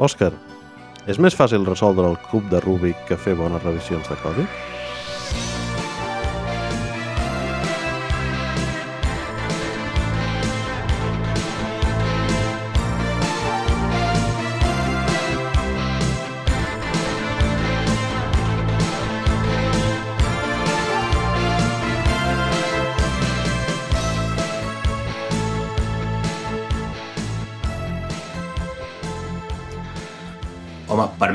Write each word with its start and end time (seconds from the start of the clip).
Òscar, 0.00 0.32
és 1.10 1.18
més 1.20 1.34
fàcil 1.36 1.66
resoldre 1.68 2.06
el 2.08 2.16
cub 2.30 2.46
de 2.48 2.60
Rubik 2.62 2.96
que 3.08 3.18
fer 3.20 3.34
bones 3.36 3.62
revisions 3.66 4.08
de 4.08 4.16
codi? 4.22 4.46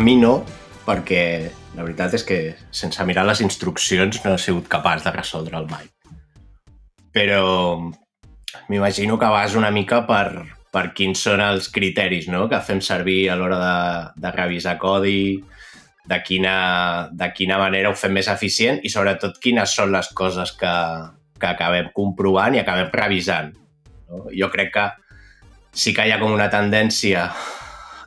Mi 0.07 0.15
no, 0.15 0.37
perquè 0.87 1.21
la 1.75 1.83
veritat 1.83 2.13
és 2.15 2.23
que 2.23 2.37
sense 2.71 3.03
mirar 3.03 3.25
les 3.27 3.41
instruccions 3.43 4.21
no 4.23 4.37
he 4.37 4.39
sigut 4.39 4.69
capaç 4.71 5.03
de 5.03 5.11
resoldre'l 5.11 5.67
mai. 5.67 5.89
Però 7.11 7.41
m'imagino 8.69 9.17
que 9.19 9.31
vas 9.33 9.57
una 9.59 9.73
mica 9.75 10.05
per, 10.07 10.45
per 10.71 10.85
quins 10.95 11.25
són 11.27 11.43
els 11.43 11.67
criteris 11.75 12.29
no? 12.31 12.45
que 12.47 12.61
fem 12.63 12.79
servir 12.79 13.25
a 13.27 13.35
l'hora 13.35 13.59
de, 13.65 13.75
de 14.23 14.33
revisar 14.37 14.77
codi, 14.79 15.43
de 16.07 16.21
quina, 16.23 16.55
de 17.11 17.31
quina 17.35 17.59
manera 17.59 17.91
ho 17.91 17.99
fem 17.99 18.15
més 18.15 18.31
eficient 18.31 18.79
i 18.87 18.93
sobretot 18.93 19.41
quines 19.43 19.75
són 19.75 19.91
les 19.91 20.07
coses 20.15 20.55
que, 20.55 20.73
que 21.35 21.51
acabem 21.51 21.91
comprovant 21.91 22.55
i 22.55 22.63
acabem 22.63 22.95
revisant. 22.95 23.51
No? 24.07 24.23
Jo 24.31 24.47
crec 24.55 24.71
que 24.79 24.89
sí 25.75 25.91
que 25.91 26.07
hi 26.07 26.15
ha 26.15 26.23
com 26.23 26.31
una 26.31 26.47
tendència 26.47 27.27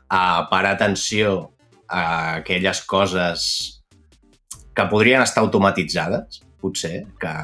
a 0.08 0.26
parar 0.48 0.78
atenció 0.80 1.50
a 1.90 2.36
aquelles 2.38 2.82
coses 2.86 3.82
que 4.74 4.86
podrien 4.86 5.22
estar 5.22 5.42
automatitzades, 5.42 6.40
potser, 6.60 7.04
que 7.20 7.34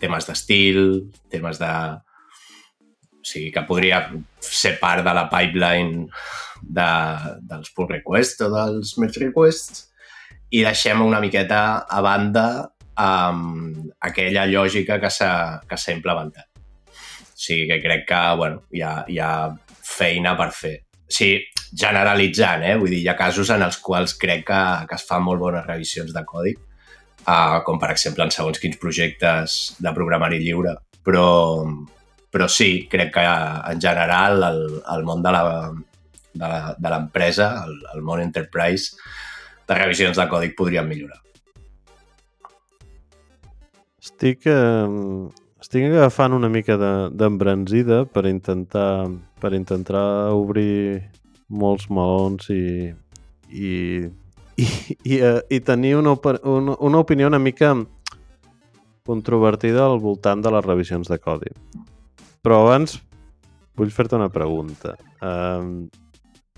temes 0.00 0.26
d'estil, 0.26 0.82
temes 1.30 1.60
de... 1.62 1.72
O 3.22 3.26
sigui, 3.26 3.52
que 3.54 3.62
podria 3.68 4.00
ser 4.42 4.78
part 4.80 5.04
de 5.06 5.12
la 5.14 5.28
pipeline 5.30 6.08
de, 6.62 6.86
dels 7.46 7.70
pull 7.70 7.86
requests 7.92 8.42
o 8.42 8.48
dels 8.50 8.96
merge 8.98 9.22
requests 9.22 9.84
i 10.50 10.64
deixem 10.66 11.04
una 11.04 11.20
miqueta 11.22 11.60
a 11.86 12.00
banda 12.02 12.46
um, 12.98 13.70
aquella 14.02 14.48
lògica 14.50 14.98
que 14.98 15.10
s'ha 15.10 15.94
implementat. 15.94 16.48
O 16.58 17.38
sigui 17.44 17.68
que 17.70 17.78
crec 17.84 18.08
que 18.10 18.22
bueno, 18.40 18.64
hi, 18.74 18.82
ha, 18.82 18.96
hi 19.06 19.20
ha 19.22 19.32
feina 19.86 20.34
per 20.38 20.50
fer. 20.56 20.76
O 21.06 21.14
sigui, 21.14 21.46
generalitzant, 21.72 22.66
eh? 22.66 22.76
Vull 22.80 22.92
dir, 22.92 23.00
hi 23.04 23.08
ha 23.10 23.16
casos 23.18 23.50
en 23.54 23.64
els 23.64 23.78
quals 23.82 24.16
crec 24.20 24.44
que, 24.50 24.60
que 24.88 24.98
es 24.98 25.06
fan 25.08 25.24
molt 25.24 25.40
bones 25.40 25.66
revisions 25.66 26.12
de 26.12 26.24
codi, 26.28 26.52
uh, 27.24 27.62
com 27.66 27.80
per 27.80 27.92
exemple 27.94 28.26
en 28.26 28.34
segons 28.34 28.60
quins 28.60 28.78
projectes 28.80 29.58
de 29.80 29.94
programari 29.96 30.40
lliure, 30.42 30.76
però, 31.04 31.30
però 32.32 32.48
sí, 32.48 32.86
crec 32.92 33.14
que 33.16 33.24
en 33.72 33.80
general 33.80 34.44
el, 34.50 34.62
el 34.96 35.08
món 35.08 35.24
de 35.24 35.34
la 35.34 35.46
de 36.32 36.88
l'empresa, 36.88 37.64
el, 37.66 37.74
el 37.94 38.00
món 38.02 38.22
enterprise, 38.22 38.96
de 39.68 39.76
revisions 39.76 40.16
de 40.16 40.24
codi 40.30 40.48
podrien 40.56 40.88
millorar. 40.88 41.20
Estic, 44.02 44.48
eh, 44.50 45.28
estic 45.62 45.84
agafant 45.90 46.34
una 46.34 46.50
mica 46.50 46.78
d'embranzida 46.80 48.02
de, 48.02 48.08
per 48.10 48.24
intentar 48.30 48.88
per 49.42 49.52
intentar 49.54 50.32
obrir 50.34 51.02
molts 51.52 51.88
melons 51.92 52.48
i, 52.52 52.92
i, 53.52 53.70
i, 54.56 54.66
i, 55.04 55.18
uh, 55.20 55.40
i 55.52 55.60
tenir 55.64 55.96
una, 55.98 56.16
una, 56.42 56.76
una 56.80 57.02
opinió 57.02 57.28
una 57.28 57.40
mica 57.42 57.74
controvertida 59.06 59.84
al 59.84 59.98
voltant 60.00 60.42
de 60.44 60.52
les 60.54 60.64
revisions 60.64 61.10
de 61.10 61.18
codi. 61.18 61.50
Però 62.42 62.62
abans 62.62 62.98
vull 63.78 63.92
fer-te 63.92 64.16
una 64.18 64.30
pregunta. 64.32 64.96
Um, 65.22 65.88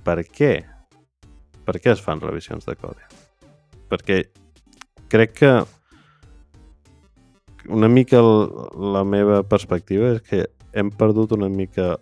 per 0.04 0.20
què? 0.28 0.54
Per 1.64 1.78
què 1.80 1.94
es 1.94 2.02
fan 2.04 2.20
revisions 2.20 2.66
de 2.68 2.76
codi? 2.76 3.04
Perquè 3.88 4.24
crec 5.12 5.38
que 5.38 5.52
una 7.72 7.88
mica 7.88 8.20
la 8.20 9.04
meva 9.08 9.42
perspectiva 9.48 10.12
és 10.16 10.24
que 10.26 10.42
hem 10.76 10.90
perdut 10.92 11.32
una 11.32 11.48
mica 11.48 11.94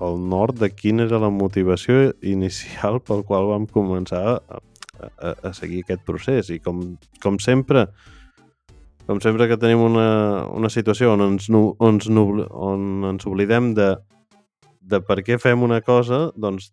el 0.00 0.18
nord 0.30 0.60
de 0.60 0.70
quina 0.72 1.04
era 1.06 1.20
la 1.20 1.30
motivació 1.32 2.10
inicial 2.26 3.00
pel 3.04 3.24
qual 3.28 3.50
vam 3.50 3.66
començar 3.68 4.24
a, 4.38 4.60
a, 5.00 5.34
a 5.50 5.52
seguir 5.56 5.84
aquest 5.84 6.04
procés. 6.08 6.50
I 6.50 6.60
com, 6.64 6.82
com 7.22 7.38
sempre, 7.42 7.86
com 9.06 9.20
sempre 9.20 9.48
que 9.50 9.60
tenim 9.60 9.84
una, 9.84 10.46
una 10.56 10.72
situació 10.72 11.14
on 11.14 11.26
ens, 11.28 11.50
on 11.52 11.76
ens, 11.92 12.10
on 12.10 13.08
ens 13.12 13.28
oblidem 13.28 13.74
de, 13.78 13.92
de 14.80 15.02
per 15.04 15.20
què 15.26 15.38
fem 15.42 15.62
una 15.66 15.82
cosa, 15.84 16.28
doncs 16.36 16.72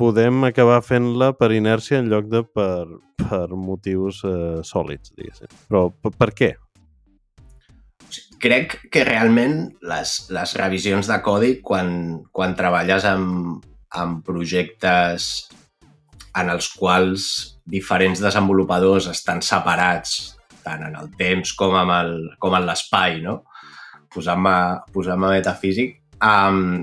podem 0.00 0.46
acabar 0.48 0.80
fent-la 0.86 1.34
per 1.36 1.50
inèrcia 1.52 1.98
en 2.00 2.08
lloc 2.08 2.30
de 2.32 2.40
per, 2.46 2.86
per 3.20 3.46
motius 3.52 4.22
eh, 4.24 4.60
sòlids, 4.64 5.12
diguéssim. 5.18 5.50
Però 5.68 5.88
per, 5.92 6.14
per 6.16 6.30
què? 6.36 6.54
Crec 8.40 8.76
que 8.92 9.04
realment 9.06 9.62
les, 9.86 10.16
les 10.32 10.56
revisions 10.58 11.08
de 11.10 11.20
codi, 11.24 11.54
quan, 11.64 12.20
quan 12.32 12.56
treballes 12.58 13.06
amb, 13.08 13.64
amb 14.00 14.24
projectes 14.26 15.30
en 16.40 16.50
els 16.52 16.70
quals 16.78 17.24
diferents 17.70 18.22
desenvolupadors 18.22 19.10
estan 19.10 19.42
separats 19.42 20.36
tant 20.64 20.84
en 20.86 20.96
el 21.00 21.10
temps 21.18 21.54
com, 21.58 21.74
amb 21.76 21.94
el, 21.96 22.14
com 22.42 22.54
en 22.56 22.66
l'espai, 22.68 23.20
no? 23.24 23.40
posant-me 24.10 24.54
posant 24.94 25.20
metafísic, 25.22 26.00
um, 26.18 26.82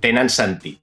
tenen 0.00 0.30
sentit. 0.30 0.78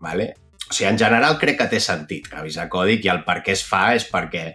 Vale? 0.00 0.30
O 0.64 0.72
sigui, 0.72 0.88
en 0.88 0.98
general 1.00 1.36
crec 1.40 1.58
que 1.60 1.68
té 1.74 1.80
sentit 1.82 2.30
revisar 2.32 2.70
codi 2.72 2.96
i 3.04 3.12
el 3.12 3.24
per 3.26 3.40
què 3.44 3.52
es 3.52 3.64
fa 3.66 3.90
és 3.96 4.06
perquè 4.08 4.46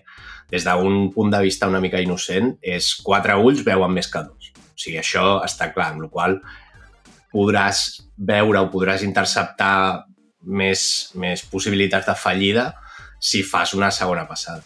des 0.51 0.65
d'un 0.65 1.09
punt 1.13 1.31
de 1.33 1.41
vista 1.43 1.69
una 1.69 1.81
mica 1.83 2.01
innocent 2.01 2.55
és 2.61 2.93
quatre 3.05 3.37
ulls 3.37 3.65
veuen 3.65 3.93
més 3.93 4.09
que 4.09 4.23
dos. 4.25 4.54
O 4.75 4.79
sigui, 4.79 4.99
això 4.99 5.39
està 5.45 5.71
clar, 5.71 5.93
amb 5.93 6.05
la 6.05 6.11
qual 6.11 6.37
podràs 7.31 7.85
veure 8.15 8.61
o 8.61 8.71
podràs 8.71 9.03
interceptar 9.07 10.05
més, 10.45 11.11
més 11.15 11.43
possibilitats 11.51 12.07
de 12.09 12.15
fallida 12.19 12.69
si 13.19 13.41
fas 13.43 13.73
una 13.73 13.91
segona 13.91 14.25
passada. 14.27 14.63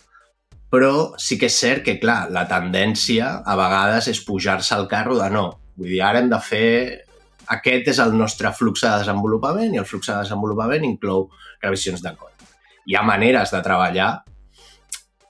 Però 0.69 1.15
sí 1.17 1.37
que 1.41 1.47
és 1.49 1.57
cert 1.57 1.85
que, 1.85 1.97
clar, 2.01 2.27
la 2.33 2.45
tendència 2.49 3.39
a 3.45 3.55
vegades 3.57 4.09
és 4.11 4.21
pujar-se 4.25 4.75
al 4.75 4.89
carro 4.89 5.17
de 5.17 5.29
no. 5.33 5.45
Vull 5.77 5.93
dir, 5.95 6.01
ara 6.05 6.21
hem 6.21 6.31
de 6.31 6.41
fer... 6.43 7.05
Aquest 7.49 7.87
és 7.89 7.99
el 8.03 8.11
nostre 8.13 8.51
flux 8.53 8.83
de 8.85 8.89
desenvolupament 9.01 9.71
i 9.73 9.79
el 9.81 9.85
flux 9.89 10.05
de 10.05 10.19
desenvolupament 10.19 10.83
inclou 10.85 11.23
revisions 11.63 12.03
de 12.05 12.11
codi. 12.13 12.51
Hi 12.85 12.93
ha 12.93 13.01
maneres 13.07 13.49
de 13.49 13.61
treballar 13.65 14.09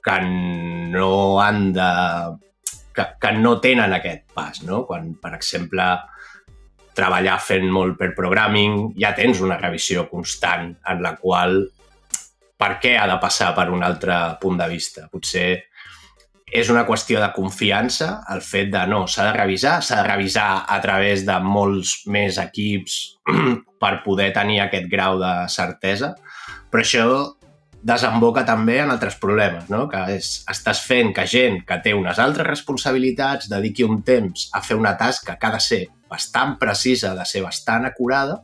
que 0.04 0.16
no 0.26 1.14
han 1.40 1.70
de 1.72 1.88
que, 3.00 3.06
que 3.20 3.32
no 3.38 3.56
tenen 3.64 3.96
aquest 3.96 4.28
pas, 4.36 4.62
no? 4.68 4.84
Quan, 4.88 5.14
per 5.20 5.32
exemple, 5.38 5.86
treballar 6.96 7.38
fent 7.40 7.68
molt 7.72 7.96
per 7.98 8.12
programming, 8.16 8.92
ja 9.00 9.14
tens 9.16 9.40
una 9.44 9.58
revisió 9.60 10.06
constant 10.10 10.74
en 10.90 11.02
la 11.04 11.14
qual 11.20 11.62
per 12.60 12.74
què 12.82 12.96
ha 13.00 13.06
de 13.08 13.16
passar 13.22 13.54
per 13.56 13.70
un 13.72 13.84
altre 13.86 14.16
punt 14.42 14.60
de 14.60 14.68
vista? 14.68 15.06
Potser 15.08 15.48
és 16.50 16.68
una 16.68 16.82
qüestió 16.84 17.20
de 17.22 17.30
confiança, 17.32 18.24
el 18.34 18.42
fet 18.42 18.72
de 18.74 18.82
no, 18.90 19.04
s'ha 19.08 19.28
de 19.28 19.36
revisar, 19.38 19.78
s'ha 19.86 20.00
de 20.02 20.08
revisar 20.08 20.64
a 20.68 20.80
través 20.82 21.22
de 21.26 21.36
molts 21.44 22.00
més 22.10 22.40
equips 22.42 22.96
per 23.82 23.92
poder 24.04 24.32
tenir 24.36 24.60
aquest 24.64 24.90
grau 24.90 25.20
de 25.22 25.32
certesa, 25.48 26.16
però 26.70 26.82
això 26.82 27.06
desemboca 27.82 28.44
també 28.44 28.78
en 28.82 28.90
altres 28.92 29.16
problemes, 29.20 29.68
no? 29.72 29.86
que 29.88 30.00
és, 30.16 30.30
estàs 30.50 30.82
fent 30.84 31.14
que 31.16 31.24
gent 31.28 31.62
que 31.66 31.78
té 31.84 31.94
unes 31.96 32.20
altres 32.20 32.46
responsabilitats 32.46 33.48
dediqui 33.50 33.86
un 33.86 34.02
temps 34.06 34.48
a 34.52 34.60
fer 34.64 34.76
una 34.76 34.96
tasca 35.00 35.38
que 35.40 35.48
ha 35.48 35.54
de 35.54 35.62
ser 35.64 35.80
bastant 36.10 36.56
precisa, 36.60 37.14
de 37.16 37.24
ser 37.24 37.44
bastant 37.44 37.86
acurada, 37.88 38.40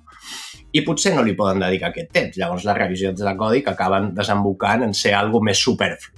i 0.73 0.83
potser 0.87 1.13
no 1.15 1.25
li 1.25 1.35
poden 1.37 1.61
dedicar 1.63 1.91
aquest 1.91 2.13
temps. 2.15 2.39
Llavors 2.39 2.65
les 2.69 2.79
revisions 2.79 3.21
de 3.21 3.35
codi 3.37 3.63
que 3.65 3.75
acaben 3.75 4.13
desembocant 4.17 4.87
en 4.87 4.95
ser 4.95 5.15
algo 5.19 5.43
més 5.45 5.61
superflu, 5.61 6.17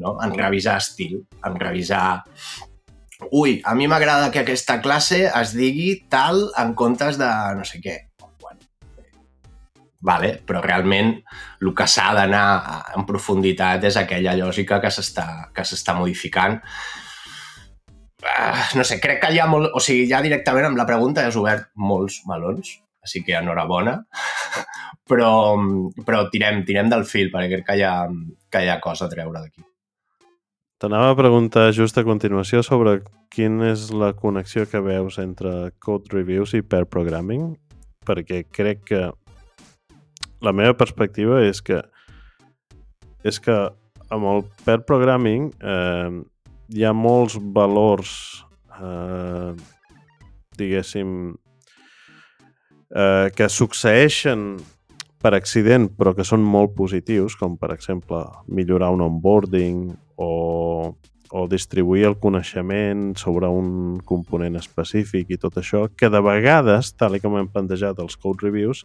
no? 0.00 0.16
en 0.24 0.34
revisar 0.38 0.78
estil, 0.80 1.20
en 1.44 1.60
revisar 1.60 2.06
ui, 3.32 3.60
a 3.64 3.74
mi 3.76 3.86
m'agrada 3.88 4.30
que 4.32 4.42
aquesta 4.42 4.80
classe 4.84 5.24
es 5.28 5.54
digui 5.56 5.94
tal 6.10 6.48
en 6.60 6.74
comptes 6.76 7.20
de 7.20 7.30
no 7.56 7.64
sé 7.64 7.80
què 7.84 8.00
vale? 10.04 10.34
però 10.46 10.60
realment 10.62 11.14
el 11.64 11.72
que 11.76 11.86
s'ha 11.88 12.12
d'anar 12.16 12.44
en 12.96 13.06
profunditat 13.08 13.88
és 13.88 13.96
aquella 13.96 14.36
lògica 14.36 14.80
que 14.82 14.92
s'està 14.92 15.96
modificant. 15.96 16.60
Uh, 18.24 18.60
no 18.78 18.84
sé, 18.88 19.00
crec 19.00 19.20
que 19.20 19.32
hi 19.34 19.40
ha 19.40 19.48
molt... 19.48 19.72
O 19.76 19.80
sigui, 19.84 20.06
ja 20.08 20.22
directament 20.24 20.70
amb 20.70 20.80
la 20.80 20.86
pregunta 20.88 21.24
has 21.24 21.36
obert 21.36 21.68
molts 21.76 22.22
melons, 22.28 22.78
així 23.04 23.20
que 23.24 23.36
enhorabona. 23.36 23.98
però, 25.10 25.30
però 26.06 26.24
tirem, 26.32 26.62
tirem 26.64 26.90
del 26.92 27.04
fil 27.08 27.30
perquè 27.32 27.50
crec 27.56 27.66
que 27.68 27.78
hi 27.80 27.84
ha, 27.84 27.94
que 28.50 28.64
hi 28.64 28.70
ha 28.72 28.80
cosa 28.84 29.08
a 29.08 29.12
treure 29.12 29.40
d'aquí. 29.40 29.64
T'anava 30.80 31.12
a 31.12 31.16
preguntar 31.16 31.70
just 31.72 31.96
a 31.96 32.04
continuació 32.04 32.60
sobre 32.66 32.98
quina 33.32 33.70
és 33.72 33.88
la 33.94 34.12
connexió 34.16 34.66
que 34.68 34.82
veus 34.84 35.20
entre 35.22 35.70
code 35.80 36.12
reviews 36.12 36.52
i 36.56 36.64
pair 36.64 36.88
programming, 36.90 37.54
perquè 38.04 38.42
crec 38.52 38.82
que 38.90 39.04
la 40.44 40.52
meva 40.52 40.76
perspectiva 40.76 41.42
és 41.44 41.62
que 41.64 41.80
és 43.24 43.40
que 43.40 43.56
amb 44.12 44.28
el 44.28 44.44
pair 44.66 44.82
programming 44.86 45.48
eh, 45.64 46.10
hi 46.74 46.84
ha 46.84 46.92
molts 46.96 47.38
valors 47.56 48.12
eh, 48.76 49.54
diguéssim 50.58 51.34
eh, 52.94 53.28
que 53.34 53.48
succeeixen 53.48 54.54
per 55.24 55.32
accident 55.38 55.88
però 55.96 56.12
que 56.16 56.26
són 56.26 56.44
molt 56.44 56.74
positius, 56.76 57.36
com 57.40 57.56
per 57.56 57.72
exemple 57.72 58.20
millorar 58.46 58.92
un 58.92 59.06
onboarding 59.06 59.86
o, 60.20 60.92
o 61.32 61.46
distribuir 61.48 62.04
el 62.10 62.18
coneixement 62.20 63.14
sobre 63.16 63.48
un 63.48 63.96
component 64.04 64.60
específic 64.60 65.32
i 65.32 65.40
tot 65.40 65.56
això, 65.62 65.86
que 65.96 66.12
de 66.12 66.20
vegades, 66.20 66.92
tal 67.00 67.16
com 67.22 67.38
hem 67.40 67.48
plantejat 67.48 68.04
els 68.04 68.20
code 68.20 68.44
reviews, 68.44 68.84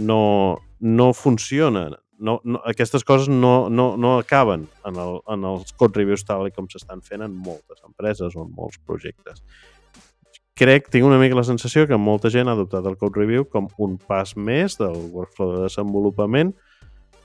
no, 0.00 0.56
no 0.80 1.12
funcionen. 1.12 1.96
No, 2.20 2.38
no, 2.44 2.60
aquestes 2.68 3.04
coses 3.04 3.30
no, 3.32 3.70
no, 3.72 3.94
no 3.96 4.18
acaben 4.18 4.66
en, 4.84 4.96
el, 5.00 5.20
en 5.32 5.44
els 5.48 5.72
code 5.72 6.02
reviews 6.02 6.26
tal 6.28 6.50
com 6.52 6.66
s'estan 6.68 7.00
fent 7.00 7.24
en 7.24 7.32
moltes 7.32 7.80
empreses 7.86 8.36
o 8.36 8.44
en 8.44 8.50
molts 8.52 8.76
projectes 8.84 9.40
crec, 10.60 10.90
tinc 10.92 11.06
una 11.08 11.16
mica 11.16 11.38
la 11.38 11.46
sensació 11.46 11.86
que 11.88 11.96
molta 11.96 12.28
gent 12.32 12.50
ha 12.50 12.52
adoptat 12.52 12.84
el 12.84 12.98
code 13.00 13.16
review 13.16 13.46
com 13.48 13.70
un 13.80 13.96
pas 13.96 14.34
més 14.36 14.76
del 14.76 14.98
workflow 15.14 15.54
de 15.54 15.62
desenvolupament, 15.64 16.52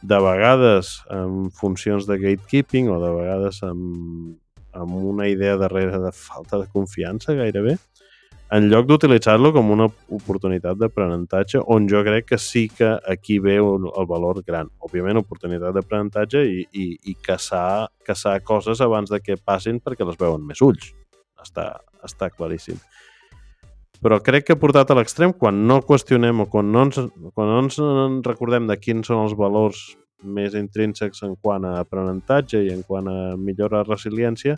de 0.05 0.19
vegades 0.23 0.93
amb 1.11 1.51
funcions 1.59 2.07
de 2.07 2.15
gatekeeping 2.21 2.87
o 2.93 2.99
de 3.01 3.11
vegades 3.17 3.59
amb, 3.67 4.37
amb 4.77 4.95
una 5.11 5.27
idea 5.27 5.57
darrere 5.59 5.99
de 5.99 6.13
falta 6.15 6.61
de 6.61 6.69
confiança 6.71 7.35
gairebé, 7.35 7.75
en 8.55 8.69
lloc 8.71 8.85
d'utilitzar-lo 8.87 9.51
com 9.55 9.71
una 9.73 9.87
oportunitat 10.15 10.77
d'aprenentatge 10.79 11.61
on 11.75 11.89
jo 11.91 12.01
crec 12.05 12.29
que 12.31 12.39
sí 12.39 12.67
que 12.69 12.93
aquí 13.11 13.39
ve 13.43 13.57
el 13.59 14.07
valor 14.07 14.43
gran. 14.47 14.69
Òbviament, 14.79 15.19
oportunitat 15.19 15.75
d'aprenentatge 15.75 16.43
i, 16.47 16.61
i, 16.71 16.85
i 17.11 17.15
caçar, 17.25 17.89
caçar 18.05 18.37
coses 18.43 18.81
abans 18.81 19.11
de 19.11 19.19
que 19.19 19.35
passin 19.37 19.81
perquè 19.83 20.07
les 20.07 20.19
veuen 20.19 20.45
més 20.45 20.61
ulls. 20.63 20.93
Està, 21.41 21.73
està 22.03 22.31
claríssim 22.33 22.79
però 24.05 24.19
crec 24.21 24.43
que 24.49 24.57
portat 24.59 24.91
a 24.91 24.95
l'extrem, 24.97 25.31
quan 25.33 25.63
no 25.65 25.79
qüestionem 25.81 26.43
o 26.43 26.45
quan 26.51 26.67
no, 26.69 26.83
ens, 26.85 26.99
quan 27.33 27.47
no 27.49 27.61
ens 27.63 27.79
recordem 28.27 28.67
de 28.69 28.75
quins 28.77 29.07
són 29.09 29.23
els 29.23 29.33
valors 29.39 29.79
més 30.21 30.53
intrínsecs 30.57 31.23
en 31.25 31.35
quant 31.41 31.65
a 31.65 31.79
aprenentatge 31.81 32.61
i 32.67 32.69
en 32.73 32.83
quant 32.85 33.09
a 33.09 33.35
millora 33.37 33.81
de 33.81 33.89
resiliència, 33.89 34.57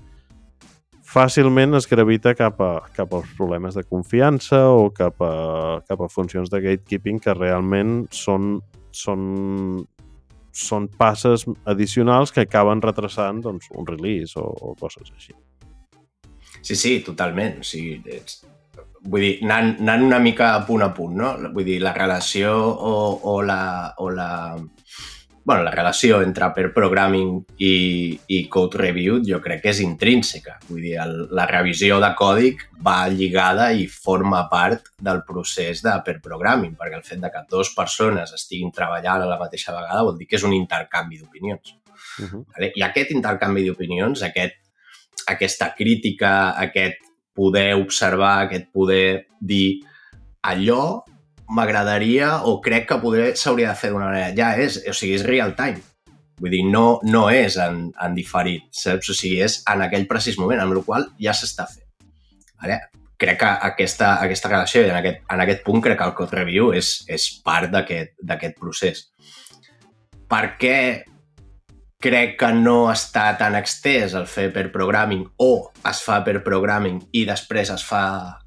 fàcilment 1.08 1.78
es 1.78 1.88
gravita 1.88 2.34
cap, 2.36 2.60
a, 2.62 2.82
cap 2.96 3.14
als 3.16 3.30
problemes 3.38 3.78
de 3.78 3.84
confiança 3.88 4.60
o 4.76 4.90
cap 4.96 5.22
a, 5.24 5.80
cap 5.88 6.04
a 6.04 6.10
funcions 6.12 6.52
de 6.52 6.62
gatekeeping 6.66 7.22
que 7.24 7.36
realment 7.38 8.02
són, 8.12 8.58
són, 8.92 9.22
són 10.52 10.90
passes 11.00 11.48
addicionals 11.66 12.36
que 12.36 12.44
acaben 12.44 12.84
retrasant 12.84 13.42
doncs, 13.46 13.72
un 13.76 13.88
release 13.88 14.36
o, 14.40 14.50
o 14.52 14.76
coses 14.80 15.14
així. 15.16 15.36
Sí, 16.62 16.76
sí, 16.76 16.98
totalment. 17.06 17.62
O 17.62 17.68
sigui, 17.68 18.02
ets, 18.12 18.42
vull 19.08 19.24
dir, 19.24 19.36
anant, 19.46 19.78
anant 19.86 20.04
una 20.10 20.20
mica 20.20 20.52
a 20.58 20.66
punt 20.68 20.84
a 20.84 20.90
punt, 20.94 21.16
no? 21.22 21.32
Vull 21.54 21.68
dir, 21.68 21.80
la 21.84 21.96
relació 21.96 22.52
o, 22.68 22.98
o 23.24 23.40
la... 23.46 23.62
O 24.04 24.12
la 24.12 24.32
bueno, 25.48 25.64
la 25.64 25.72
relació 25.72 26.18
entre 26.20 26.50
per 26.52 26.66
programming 26.76 27.38
i, 27.64 28.18
i 28.36 28.40
code 28.52 28.82
review 28.82 29.22
jo 29.24 29.38
crec 29.40 29.62
que 29.64 29.72
és 29.72 29.80
intrínseca. 29.80 30.58
Vull 30.68 30.82
dir, 30.84 30.98
el, 31.00 31.14
la 31.40 31.46
revisió 31.48 32.02
de 32.04 32.10
còdic 32.20 32.66
va 32.84 32.98
lligada 33.08 33.70
i 33.72 33.86
forma 33.88 34.42
part 34.52 34.92
del 35.00 35.22
procés 35.30 35.80
de 35.86 35.94
per 36.04 36.18
programming, 36.26 36.76
perquè 36.76 37.00
el 37.00 37.08
fet 37.08 37.24
de 37.24 37.32
que 37.32 37.46
dues 37.48 37.72
persones 37.78 38.36
estiguin 38.36 38.76
treballant 38.76 39.24
a 39.24 39.32
la 39.32 39.40
mateixa 39.40 39.72
vegada 39.72 40.04
vol 40.10 40.20
dir 40.20 40.28
que 40.28 40.36
és 40.36 40.44
un 40.44 40.58
intercanvi 40.58 41.22
d'opinions. 41.22 41.78
Uh 42.20 42.28
-huh. 42.28 42.44
vale? 42.52 42.74
I 42.76 42.84
aquest 42.84 43.16
intercanvi 43.16 43.64
d'opinions, 43.70 44.28
aquest, 44.28 44.60
aquesta 45.28 45.74
crítica, 45.78 46.60
aquest 46.60 47.00
poder 47.34 47.76
observar, 47.76 48.42
aquest 48.42 48.68
poder 48.74 49.28
dir 49.40 49.80
allò 50.42 51.06
m'agradaria 51.50 52.44
o 52.50 52.60
crec 52.62 52.88
que 52.90 52.98
s'hauria 53.36 53.70
de 53.72 53.80
fer 53.80 53.92
d'una 53.92 54.10
manera. 54.10 54.34
Ja 54.36 54.54
és, 54.60 54.82
o 54.88 54.94
sigui, 54.94 55.16
és 55.16 55.26
real 55.26 55.56
time. 55.56 55.82
Vull 56.38 56.54
dir, 56.54 56.64
no, 56.70 57.00
no 57.04 57.28
és 57.34 57.58
en, 57.58 57.88
en 58.04 58.14
diferit, 58.14 58.68
saps? 58.72 59.10
O 59.10 59.16
sigui, 59.18 59.42
és 59.42 59.62
en 59.72 59.82
aquell 59.82 60.06
precís 60.10 60.38
moment, 60.38 60.62
amb 60.62 60.76
el 60.76 60.84
qual 60.86 61.08
ja 61.22 61.34
s'està 61.34 61.66
fent. 61.72 61.88
Vale? 62.62 62.80
Crec 63.18 63.40
que 63.42 63.50
aquesta, 63.72 64.12
aquesta 64.22 64.52
relació, 64.52 64.84
en 64.86 65.00
aquest, 65.00 65.24
en 65.34 65.42
aquest 65.42 65.64
punt 65.66 65.82
crec 65.82 65.98
que 65.98 66.06
el 66.06 66.18
code 66.18 66.38
review 66.38 66.70
és, 66.78 66.92
és 67.10 67.30
part 67.46 67.74
d'aquest 67.74 68.60
procés. 68.60 69.08
Per 70.30 70.44
què 70.62 70.78
crec 72.04 72.36
que 72.38 72.52
no 72.54 72.92
està 72.92 73.32
tan 73.40 73.58
extès 73.58 74.14
el 74.18 74.28
fer 74.30 74.52
per 74.54 74.68
programming 74.74 75.24
o 75.42 75.52
es 75.90 76.04
fa 76.06 76.20
per 76.26 76.44
programming 76.46 77.00
i 77.18 77.26
després 77.26 77.74
es 77.74 77.86
fa 77.86 78.04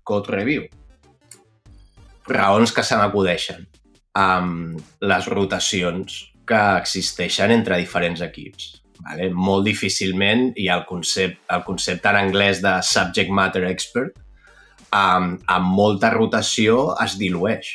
code 0.07 0.31
review. 0.31 0.69
Raons 2.31 2.71
que 2.71 2.85
se 2.87 2.97
m'acudeixen 2.99 3.65
amb 4.21 4.79
les 5.03 5.27
rotacions 5.31 6.21
que 6.47 6.61
existeixen 6.79 7.51
entre 7.55 7.79
diferents 7.79 8.23
equips. 8.23 8.77
Vale? 9.01 9.31
Molt 9.33 9.65
difícilment 9.67 10.51
hi 10.59 10.69
ha 10.69 10.77
el 10.81 10.87
concepte, 10.89 11.41
el 11.55 11.63
concepte 11.67 12.11
en 12.11 12.19
anglès 12.21 12.61
de 12.63 12.75
subject 12.87 13.33
matter 13.35 13.65
expert, 13.71 14.19
amb, 14.95 15.41
amb 15.47 15.71
molta 15.77 16.11
rotació 16.15 16.91
es 17.03 17.17
dilueix. 17.19 17.71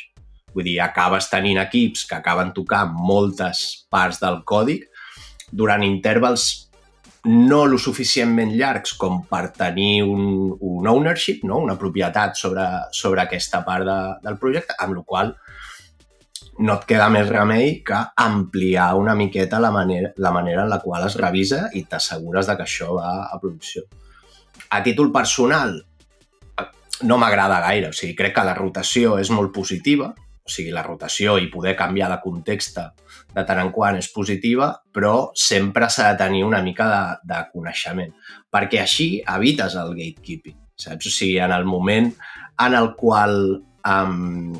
Vull 0.54 0.68
dir, 0.68 0.78
acabes 0.80 1.28
tenint 1.28 1.60
equips 1.60 2.06
que 2.08 2.16
acaben 2.16 2.54
tocant 2.56 2.94
moltes 2.96 3.64
parts 3.92 4.22
del 4.22 4.40
còdic 4.48 4.86
durant 5.52 5.84
intervals 5.84 6.65
no 7.26 7.64
lo 7.66 7.78
suficientment 7.78 8.52
llargs 8.54 8.94
com 8.94 9.24
per 9.26 9.50
tenir 9.54 10.04
un, 10.06 10.54
un 10.60 10.86
ownership, 10.86 11.42
no? 11.44 11.58
una 11.58 11.76
propietat 11.78 12.38
sobre, 12.38 12.64
sobre 12.94 13.24
aquesta 13.24 13.64
part 13.66 13.86
de, 13.86 13.98
del 14.22 14.38
projecte, 14.38 14.76
amb 14.78 15.00
la 15.00 15.02
qual 15.02 15.32
no 16.58 16.76
et 16.78 16.86
queda 16.88 17.08
més 17.12 17.26
remei 17.28 17.80
que 17.84 17.98
ampliar 18.22 18.92
una 18.96 19.16
miqueta 19.18 19.60
la 19.60 19.72
manera, 19.74 20.12
la 20.16 20.32
manera 20.32 20.62
en 20.64 20.70
la 20.72 20.80
qual 20.80 21.04
es 21.08 21.18
revisa 21.20 21.66
i 21.74 21.84
t'assegures 21.84 22.48
que 22.48 22.64
això 22.64 22.94
va 22.96 23.10
a 23.26 23.40
producció. 23.42 23.82
A 24.70 24.80
títol 24.82 25.10
personal, 25.12 25.76
no 27.02 27.18
m'agrada 27.20 27.60
gaire, 27.66 27.90
o 27.90 27.96
sigui, 27.96 28.14
crec 28.16 28.38
que 28.38 28.46
la 28.46 28.54
rotació 28.56 29.18
és 29.20 29.30
molt 29.34 29.52
positiva, 29.52 30.12
o 30.16 30.52
sigui, 30.52 30.72
la 30.72 30.86
rotació 30.86 31.36
i 31.42 31.50
poder 31.52 31.74
canviar 31.76 32.08
de 32.14 32.22
context 32.22 32.78
de 33.36 33.44
tant 33.44 33.60
en 33.60 33.72
quant 33.74 33.98
és 33.98 34.08
positiva, 34.14 34.70
però 34.92 35.30
sempre 35.36 35.90
s'ha 35.92 36.12
de 36.12 36.20
tenir 36.24 36.44
una 36.46 36.62
mica 36.64 36.86
de, 36.88 37.02
de 37.34 37.42
coneixement, 37.52 38.14
perquè 38.52 38.80
així 38.80 39.10
evites 39.34 39.76
el 39.76 39.92
gatekeeping, 39.98 40.56
saps? 40.86 41.10
O 41.10 41.12
sigui, 41.12 41.36
en 41.44 41.52
el 41.52 41.68
moment 41.68 42.08
en 42.64 42.78
el 42.78 42.94
qual 42.96 43.36
um, 43.60 44.56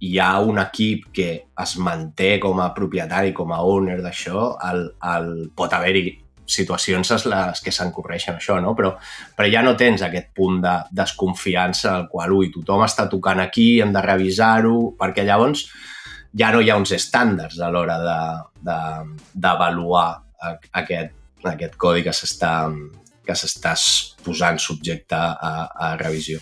hi 0.00 0.14
ha 0.18 0.32
un 0.40 0.58
equip 0.62 1.10
que 1.12 1.28
es 1.44 1.76
manté 1.76 2.38
com 2.40 2.62
a 2.64 2.70
propietari, 2.76 3.34
com 3.36 3.52
a 3.52 3.60
owner 3.68 4.00
d'això, 4.00 4.54
el, 4.70 4.86
el, 5.12 5.30
pot 5.56 5.76
haver-hi 5.76 6.16
situacions 6.50 7.12
les 7.30 7.60
que 7.62 7.70
s'encorreixen 7.70 8.40
això, 8.40 8.56
no? 8.64 8.72
Però, 8.74 8.94
però 9.36 9.52
ja 9.52 9.60
no 9.62 9.76
tens 9.78 10.02
aquest 10.02 10.32
punt 10.34 10.58
de 10.64 10.72
desconfiança 10.96 11.92
al 11.92 12.08
qual, 12.10 12.32
ui, 12.34 12.48
tothom 12.50 12.82
està 12.88 13.06
tocant 13.12 13.44
aquí, 13.44 13.74
hem 13.84 13.92
de 13.94 14.02
revisar-ho, 14.08 14.94
perquè 14.98 15.28
llavors 15.28 15.68
ja 16.36 16.50
no 16.54 16.60
hi 16.62 16.70
ha 16.70 16.78
uns 16.78 16.92
estàndards 16.94 17.58
a 17.60 17.70
l'hora 17.70 17.98
d'avaluar 18.62 20.08
aquest, 20.82 21.14
aquest 21.44 21.76
codi 21.76 22.04
que 22.06 22.14
s'està 22.14 22.54
que 23.30 23.36
s'està 23.36 23.74
posant 24.24 24.58
subjecte 24.58 25.14
a, 25.14 25.52
a 25.70 25.90
revisió. 26.00 26.40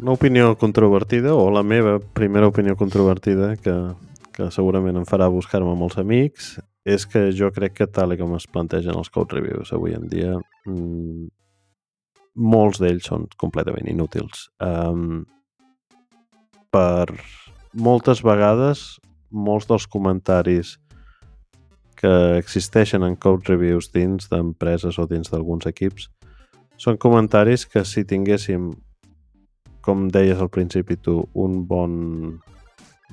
Una 0.00 0.12
opinió 0.12 0.56
controvertida, 0.60 1.32
o 1.34 1.48
la 1.50 1.62
meva 1.62 1.98
primera 2.00 2.48
opinió 2.50 2.76
controvertida, 2.76 3.54
que, 3.56 3.74
que 4.36 4.50
segurament 4.52 4.98
em 4.98 5.06
farà 5.08 5.28
buscar-me 5.32 5.76
molts 5.78 6.00
amics, 6.02 6.56
és 6.86 7.06
que 7.08 7.30
jo 7.34 7.48
crec 7.54 7.78
que 7.78 7.86
tal 7.88 8.16
com 8.18 8.34
es 8.36 8.48
plantegen 8.50 8.98
els 8.98 9.10
code 9.14 9.38
reviews 9.38 9.72
avui 9.72 9.96
en 9.96 10.04
dia, 10.10 10.34
mmm, 10.66 11.30
molts 12.36 12.82
d'ells 12.82 13.08
són 13.08 13.24
completament 13.40 13.88
inútils. 13.88 14.50
Um, 14.60 15.24
per 16.76 17.16
moltes 17.72 18.20
vegades, 18.24 18.98
molts 19.32 19.68
dels 19.68 19.86
comentaris 19.88 20.76
que 21.96 22.12
existeixen 22.36 23.04
en 23.06 23.16
code 23.16 23.48
reviews 23.48 23.88
dins 23.94 24.28
d'empreses 24.28 24.98
o 25.00 25.06
dins 25.08 25.32
d'alguns 25.32 25.64
equips 25.68 26.10
són 26.76 26.98
comentaris 27.00 27.64
que 27.64 27.84
si 27.88 28.04
tinguéssim 28.04 28.68
com 29.86 30.08
deies 30.12 30.40
al 30.42 30.50
principi 30.52 30.98
tu, 31.00 31.22
un 31.32 31.62
bon 31.64 31.94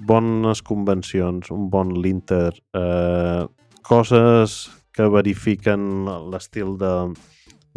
bones 0.09 0.63
convencions, 0.65 1.51
un 1.53 1.69
bon 1.69 1.93
linter, 2.01 2.51
eh, 2.75 3.45
coses 3.85 4.57
que 4.93 5.05
verifiquen 5.07 6.07
l'estil 6.33 6.75
de, 6.81 6.93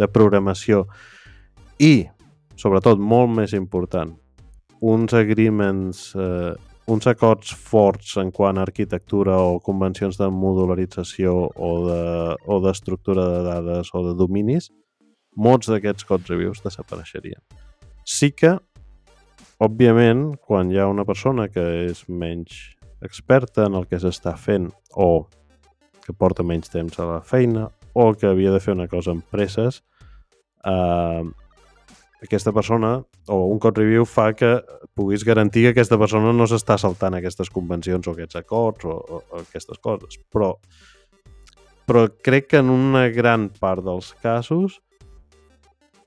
de 0.00 0.08
programació 0.08 0.86
i, 1.78 2.08
sobretot, 2.56 2.98
molt 2.98 3.36
més 3.36 3.52
important, 3.52 4.16
uns 4.80 5.14
agreements, 5.14 6.14
eh, 6.14 6.54
uns 6.86 7.06
acords 7.06 7.52
forts 7.52 8.16
en 8.16 8.30
quant 8.30 8.58
a 8.58 8.62
arquitectura 8.62 9.36
o 9.38 9.58
convencions 9.60 10.18
de 10.18 10.28
modularització 10.30 11.34
o 11.56 12.60
d'estructura 12.62 13.24
de, 13.24 13.30
o 13.30 13.42
de 13.42 13.46
dades 13.48 13.90
o 13.94 14.04
de 14.06 14.14
dominis, 14.18 14.70
molts 15.36 15.68
d'aquests 15.68 16.06
code 16.08 16.30
reviews 16.30 16.62
desapareixerien. 16.64 17.40
Sí 18.06 18.30
que, 18.32 18.54
òbviament, 19.58 20.36
quan 20.38 20.70
hi 20.70 20.78
ha 20.78 20.86
una 20.88 21.04
persona 21.04 21.48
que 21.48 21.64
és 21.90 22.04
menys 22.08 22.76
experta 23.02 23.66
en 23.66 23.74
el 23.76 23.88
que 23.90 23.98
s'està 24.00 24.36
fent 24.38 24.70
o 24.94 25.26
que 26.06 26.14
porta 26.14 26.46
menys 26.46 26.70
temps 26.70 27.00
a 27.02 27.08
la 27.08 27.20
feina 27.20 27.66
o 27.96 28.12
que 28.14 28.28
havia 28.28 28.52
de 28.54 28.60
fer 28.62 28.76
una 28.76 28.86
cosa 28.88 29.10
amb 29.10 29.24
presses, 29.32 29.82
eh, 30.64 31.24
aquesta 32.22 32.52
persona 32.52 33.00
o 33.28 33.46
un 33.50 33.58
code 33.58 33.82
review 33.82 34.06
fa 34.06 34.30
que 34.34 34.60
puguis 34.94 35.24
garantir 35.26 35.64
que 35.64 35.74
aquesta 35.74 35.98
persona 35.98 36.32
no 36.32 36.46
s'està 36.46 36.78
saltant 36.78 37.16
aquestes 37.18 37.50
convencions 37.50 38.06
o 38.06 38.14
aquests 38.14 38.38
acords 38.40 38.86
o, 38.86 38.96
o, 38.96 39.22
o 39.30 39.42
aquestes 39.42 39.80
coses. 39.82 40.18
Però, 40.32 40.52
però 41.86 42.06
crec 42.22 42.52
que 42.52 42.62
en 42.62 42.70
una 42.70 43.06
gran 43.14 43.48
part 43.60 43.84
dels 43.86 44.12
casos 44.22 44.78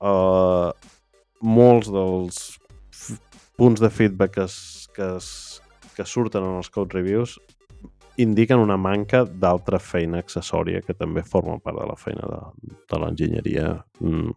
eh, 0.00 0.70
molts 1.40 1.92
dels 1.92 2.40
punts 3.60 3.80
de 3.80 3.90
feedback 3.92 4.34
que, 4.38 4.48
es, 4.48 4.88
que, 4.96 5.14
es, 5.16 5.60
que 5.96 6.08
surten 6.08 6.44
en 6.44 6.60
els 6.60 6.72
code 6.72 6.96
reviews 6.96 7.36
indiquen 8.20 8.60
una 8.60 8.76
manca 8.76 9.22
d'altra 9.24 9.78
feina 9.80 10.20
accessòria 10.20 10.82
que 10.84 10.96
també 10.96 11.22
forma 11.24 11.58
part 11.60 11.78
de 11.80 11.86
la 11.88 11.96
feina 11.96 12.26
de, 12.28 12.40
de 12.88 13.00
l'enginyeria 13.00 13.68
mm, 14.00 14.32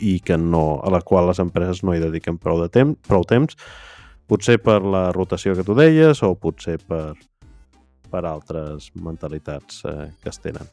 i 0.00 0.18
que 0.20 0.38
no, 0.38 0.80
a 0.84 0.90
la 0.92 1.02
qual 1.02 1.28
les 1.30 1.40
empreses 1.42 1.82
no 1.84 1.94
hi 1.94 2.02
dediquen 2.02 2.38
prou, 2.38 2.60
de 2.62 2.68
temps, 2.72 2.98
prou 3.08 3.26
temps, 3.28 3.58
potser 4.28 4.58
per 4.62 4.80
la 4.82 5.10
rotació 5.12 5.56
que 5.58 5.64
tu 5.66 5.76
deies 5.78 6.22
o 6.24 6.34
potser 6.38 6.78
per, 6.88 7.12
per 8.10 8.24
altres 8.28 8.90
mentalitats 8.94 9.82
eh, 9.88 10.08
que 10.22 10.32
es 10.32 10.40
tenen. 10.42 10.68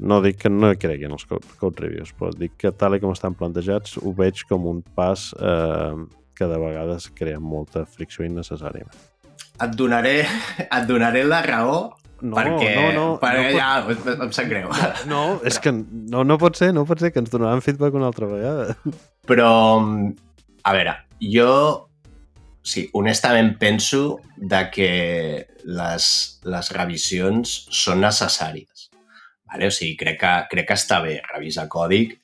No 0.00 0.22
dic 0.24 0.38
que 0.44 0.50
no 0.52 0.70
hi 0.72 0.78
creguin 0.80 1.12
els 1.12 1.26
code, 1.28 1.46
code 1.60 1.82
reviews, 1.82 2.14
però 2.16 2.30
dic 2.32 2.56
que 2.60 2.72
tal 2.72 2.96
com 3.02 3.12
estan 3.12 3.36
plantejats 3.36 3.98
ho 4.00 4.14
veig 4.16 4.46
com 4.48 4.66
un 4.70 4.80
pas 4.96 5.28
eh, 5.36 5.96
que 6.36 6.48
de 6.48 6.58
vegades 6.62 7.10
crea 7.12 7.40
molta 7.40 7.84
fricció 7.84 8.24
innecessària. 8.24 8.88
Et 9.60 9.72
donaré, 9.76 10.22
et 10.64 10.86
donaré 10.88 11.26
la 11.28 11.42
raó 11.44 11.90
no, 12.22 12.36
perquè, 12.36 12.70
no, 12.76 12.86
no, 12.94 13.04
perquè 13.20 13.50
no 13.50 13.58
ja 13.58 13.68
pot... 13.86 14.08
em 14.26 14.32
sap 14.36 14.48
greu. 14.50 14.72
No, 15.10 15.22
és 15.46 15.60
que 15.62 15.72
no, 15.74 16.24
no 16.26 16.38
pot 16.40 16.58
ser, 16.58 16.72
no 16.76 16.86
pot 16.88 17.02
ser 17.02 17.12
que 17.14 17.22
ens 17.22 17.32
donaran 17.32 17.62
feedback 17.64 17.96
una 17.96 18.10
altra 18.10 18.28
vegada. 18.30 18.76
Però, 19.30 19.52
a 20.64 20.74
veure, 20.76 20.96
jo 21.20 21.52
sí, 22.62 22.88
honestament 22.92 23.56
penso 23.58 24.20
de 24.36 24.62
que 24.72 24.90
les, 25.64 26.06
les 26.44 26.72
revisions 26.76 27.56
són 27.72 28.04
necessàries. 28.04 28.88
Vale? 29.50 29.70
O 29.70 29.74
sigui, 29.74 29.96
crec 29.98 30.20
que, 30.20 30.34
crec 30.52 30.68
que 30.68 30.78
està 30.78 31.00
bé 31.04 31.18
revisar 31.32 31.66
còdic, 31.72 32.14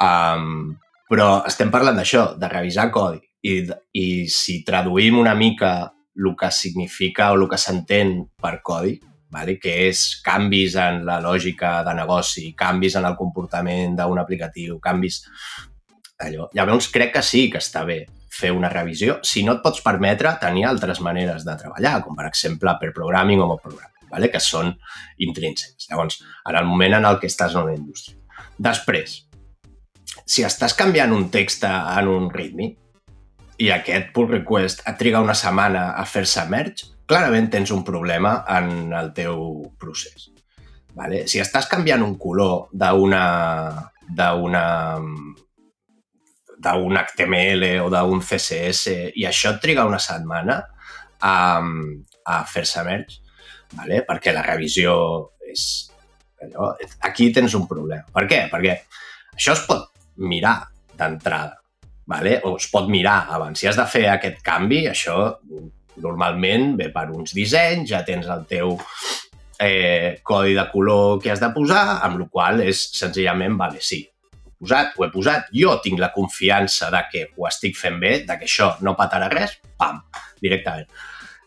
um, 0.00 0.72
però 1.10 1.28
estem 1.48 1.72
parlant 1.74 1.98
d'això, 2.00 2.32
de 2.40 2.50
revisar 2.50 2.90
codi. 2.94 3.20
I, 3.44 3.58
I 4.00 4.06
si 4.32 4.62
traduïm 4.64 5.18
una 5.20 5.34
mica 5.36 5.74
el 6.16 6.30
que 6.38 6.50
significa 6.54 7.32
o 7.32 7.36
el 7.36 7.48
que 7.50 7.58
s'entén 7.60 8.16
per 8.40 8.60
codi, 8.64 8.94
vale? 9.34 9.58
que 9.60 9.74
és 9.88 10.04
canvis 10.24 10.78
en 10.80 11.02
la 11.06 11.18
lògica 11.22 11.76
de 11.86 11.94
negoci, 11.98 12.52
canvis 12.56 12.98
en 13.00 13.08
el 13.10 13.16
comportament 13.20 13.98
d'un 13.98 14.22
aplicatiu, 14.22 14.78
canvis... 14.82 15.24
Allò. 16.24 16.46
Llavors 16.54 16.86
crec 16.94 17.10
que 17.16 17.24
sí 17.26 17.48
que 17.50 17.58
està 17.58 17.82
bé 17.84 18.04
fer 18.34 18.52
una 18.54 18.70
revisió 18.70 19.18
si 19.26 19.42
no 19.46 19.56
et 19.56 19.62
pots 19.64 19.82
permetre 19.82 20.30
tenir 20.40 20.64
altres 20.68 21.00
maneres 21.02 21.44
de 21.46 21.56
treballar, 21.58 21.98
com 22.04 22.16
per 22.18 22.28
exemple 22.30 22.74
per 22.80 22.92
programming 22.94 23.42
o 23.42 23.48
mob 23.50 23.62
programming, 23.62 24.08
vale? 24.12 24.30
que 24.30 24.40
són 24.42 24.72
intrínsecs. 25.26 25.90
Llavors, 25.90 26.22
en 26.46 26.58
el 26.60 26.70
moment 26.70 26.98
en 27.00 27.10
el 27.10 27.18
que 27.20 27.30
estàs 27.30 27.58
en 27.58 27.66
una 27.66 27.76
indústria. 27.76 28.16
Després, 28.58 29.24
si 30.24 30.46
estàs 30.46 30.74
canviant 30.78 31.12
un 31.12 31.28
text 31.34 31.66
en 31.66 32.08
un 32.08 32.30
readme 32.32 32.70
i 33.58 33.70
aquest 33.70 34.10
pull 34.14 34.30
request 34.30 34.82
et 34.88 34.98
triga 34.98 35.22
una 35.22 35.36
setmana 35.38 35.90
a 35.98 36.06
fer-se 36.08 36.46
merge, 36.50 36.93
clarament 37.06 37.50
tens 37.52 37.72
un 37.74 37.84
problema 37.84 38.38
en 38.56 38.92
el 38.92 39.12
teu 39.16 39.64
procés. 39.80 40.30
Vale? 40.94 41.24
Si 41.30 41.40
estàs 41.42 41.66
canviant 41.70 42.04
un 42.06 42.14
color 42.18 42.68
d'una 42.72 43.24
d'una 44.04 44.64
d'un 46.64 46.96
HTML 46.96 47.64
o 47.84 47.90
d'un 47.92 48.22
CSS 48.24 48.94
i 49.20 49.26
això 49.28 49.54
et 49.54 49.60
triga 49.60 49.86
una 49.88 50.00
setmana 50.00 50.60
a, 51.20 51.34
a 51.60 52.36
fer-se 52.48 52.84
merge, 52.86 53.20
vale? 53.74 54.04
perquè 54.06 54.32
la 54.32 54.44
revisió 54.46 54.94
és... 55.50 55.90
Allò, 56.44 56.74
aquí 57.08 57.30
tens 57.32 57.54
un 57.56 57.66
problema. 57.68 58.04
Per 58.12 58.24
què? 58.28 58.40
Perquè 58.52 58.74
això 59.34 59.54
es 59.54 59.62
pot 59.68 59.86
mirar 60.20 60.56
d'entrada, 60.96 61.58
vale? 62.08 62.38
o 62.44 62.56
es 62.60 62.68
pot 62.72 62.88
mirar 62.92 63.24
abans. 63.32 63.60
Si 63.60 63.68
has 63.68 63.80
de 63.80 63.86
fer 63.88 64.06
aquest 64.12 64.40
canvi, 64.44 64.84
això 64.90 65.34
Normalment 66.02 66.74
ve 66.78 66.88
per 66.94 67.08
uns 67.14 67.34
dissenys, 67.36 67.90
ja 67.92 68.02
tens 68.06 68.26
el 68.30 68.42
teu 68.50 68.74
eh, 69.60 70.18
codi 70.26 70.56
de 70.56 70.66
color 70.72 71.20
que 71.22 71.30
has 71.32 71.42
de 71.42 71.50
posar, 71.54 72.00
amb 72.02 72.18
la 72.22 72.28
qual 72.30 72.64
és 72.64 72.82
senzillament, 72.98 73.56
vale, 73.60 73.82
sí, 73.84 74.02
ho 74.02 74.66
he 74.66 74.66
posat, 74.66 74.94
ho 74.96 75.06
he 75.06 75.10
posat, 75.12 75.50
jo 75.54 75.78
tinc 75.84 76.00
la 76.00 76.12
confiança 76.14 76.90
de 76.94 77.02
que 77.12 77.26
ho 77.36 77.48
estic 77.48 77.76
fent 77.78 78.00
bé, 78.00 78.14
de 78.26 78.38
que 78.40 78.48
això 78.48 78.74
no 78.82 78.96
patarà 78.98 79.28
res, 79.32 79.58
pam, 79.78 80.00
directament. 80.42 80.88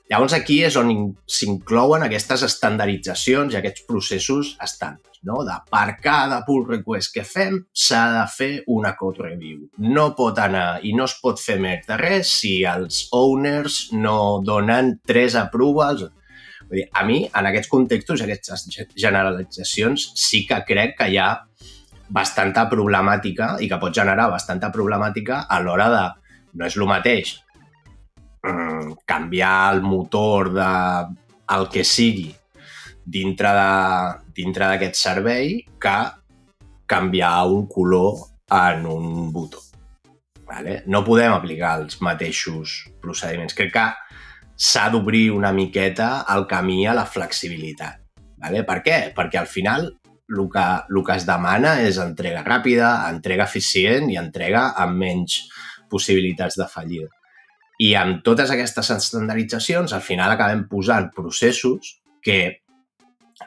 Llavors 0.07 0.31
aquí 0.37 0.61
és 0.63 0.75
on 0.79 0.91
s'inclouen 1.27 2.05
aquestes 2.05 2.45
estandarditzacions 2.45 3.51
i 3.51 3.57
aquests 3.59 3.83
processos 3.89 4.53
estàndards, 4.63 5.19
no? 5.27 5.41
De 5.43 5.55
per 5.67 5.97
cada 5.99 6.37
pull 6.47 6.61
request 6.69 7.11
que 7.15 7.25
fem 7.27 7.57
s'ha 7.75 8.03
de 8.13 8.21
fer 8.31 8.51
una 8.71 8.93
code 8.95 9.25
review. 9.25 9.65
No 9.83 10.13
pot 10.15 10.39
anar 10.39 10.79
i 10.87 10.93
no 10.95 11.09
es 11.11 11.17
pot 11.19 11.41
fer 11.43 11.57
més 11.59 11.83
de 11.89 11.97
res 11.99 12.31
si 12.39 12.53
els 12.63 13.01
owners 13.17 13.81
no 13.97 14.15
donen 14.47 14.93
tres 15.03 15.35
approvals. 15.35 16.05
Vull 16.69 16.79
dir, 16.79 16.85
a 16.95 17.03
mi, 17.07 17.19
en 17.27 17.49
aquests 17.51 17.71
contextos, 17.71 18.23
aquestes 18.23 18.63
generalitzacions, 18.95 20.13
sí 20.15 20.45
que 20.47 20.61
crec 20.69 20.95
que 21.01 21.09
hi 21.11 21.19
ha 21.19 21.33
bastanta 22.15 22.63
problemàtica 22.71 23.57
i 23.59 23.67
que 23.67 23.81
pot 23.81 23.95
generar 23.99 24.29
bastanta 24.31 24.71
problemàtica 24.71 25.43
a 25.51 25.59
l'hora 25.59 25.91
de... 25.91 26.05
No 26.57 26.65
és 26.65 26.77
el 26.79 26.87
mateix 26.89 27.35
Mm, 28.47 28.93
canviar 29.05 29.73
el 29.75 29.81
motor 29.81 30.53
de 30.53 30.71
el 31.55 31.67
que 31.71 31.83
sigui 31.83 32.29
dintre 33.03 33.51
d'aquest 33.51 34.95
servei 34.99 35.61
que 35.79 35.97
canviar 36.87 37.47
un 37.51 37.67
color 37.67 38.27
en 38.51 38.85
un 38.85 39.31
botó. 39.33 39.59
Vale? 40.47 40.81
No 40.87 41.03
podem 41.03 41.33
aplicar 41.35 41.75
els 41.81 41.99
mateixos 42.03 42.85
procediments. 43.03 43.55
Crec 43.55 43.73
que 43.73 43.87
s'ha 44.55 44.87
d'obrir 44.89 45.29
una 45.35 45.51
miqueta 45.51 46.25
el 46.33 46.47
camí 46.47 46.85
a 46.87 46.95
la 46.95 47.05
flexibilitat. 47.05 47.99
Vale? 48.39 48.63
Per 48.63 48.79
què? 48.85 48.97
Perquè 49.15 49.41
al 49.41 49.51
final 49.51 49.89
el 50.27 50.47
que, 50.51 50.65
el 50.89 51.03
que 51.03 51.15
es 51.15 51.27
demana 51.27 51.77
és 51.83 51.99
entrega 52.03 52.45
ràpida, 52.47 53.09
entrega 53.11 53.47
eficient 53.47 54.11
i 54.11 54.19
entrega 54.19 54.69
amb 54.79 54.99
menys 55.03 55.41
possibilitats 55.91 56.59
de 56.59 56.67
fallida. 56.71 57.16
I 57.77 57.93
amb 57.97 58.23
totes 58.25 58.49
aquestes 58.53 58.89
estandarditzacions, 58.95 59.93
al 59.93 60.01
final 60.01 60.33
acabem 60.33 60.65
posant 60.69 61.11
processos 61.13 61.97
que 62.25 62.39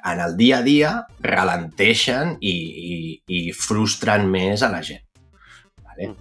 en 0.05 0.21
el 0.23 0.37
dia 0.39 0.61
a 0.61 0.63
dia 0.63 0.93
ralenteixen 1.25 2.37
i, 2.39 2.55
i, 2.55 2.95
i 3.27 3.41
frustren 3.57 4.29
més 4.31 4.63
a 4.63 4.71
la 4.71 4.85
gent. 4.87 5.03
Vale? 5.83 6.13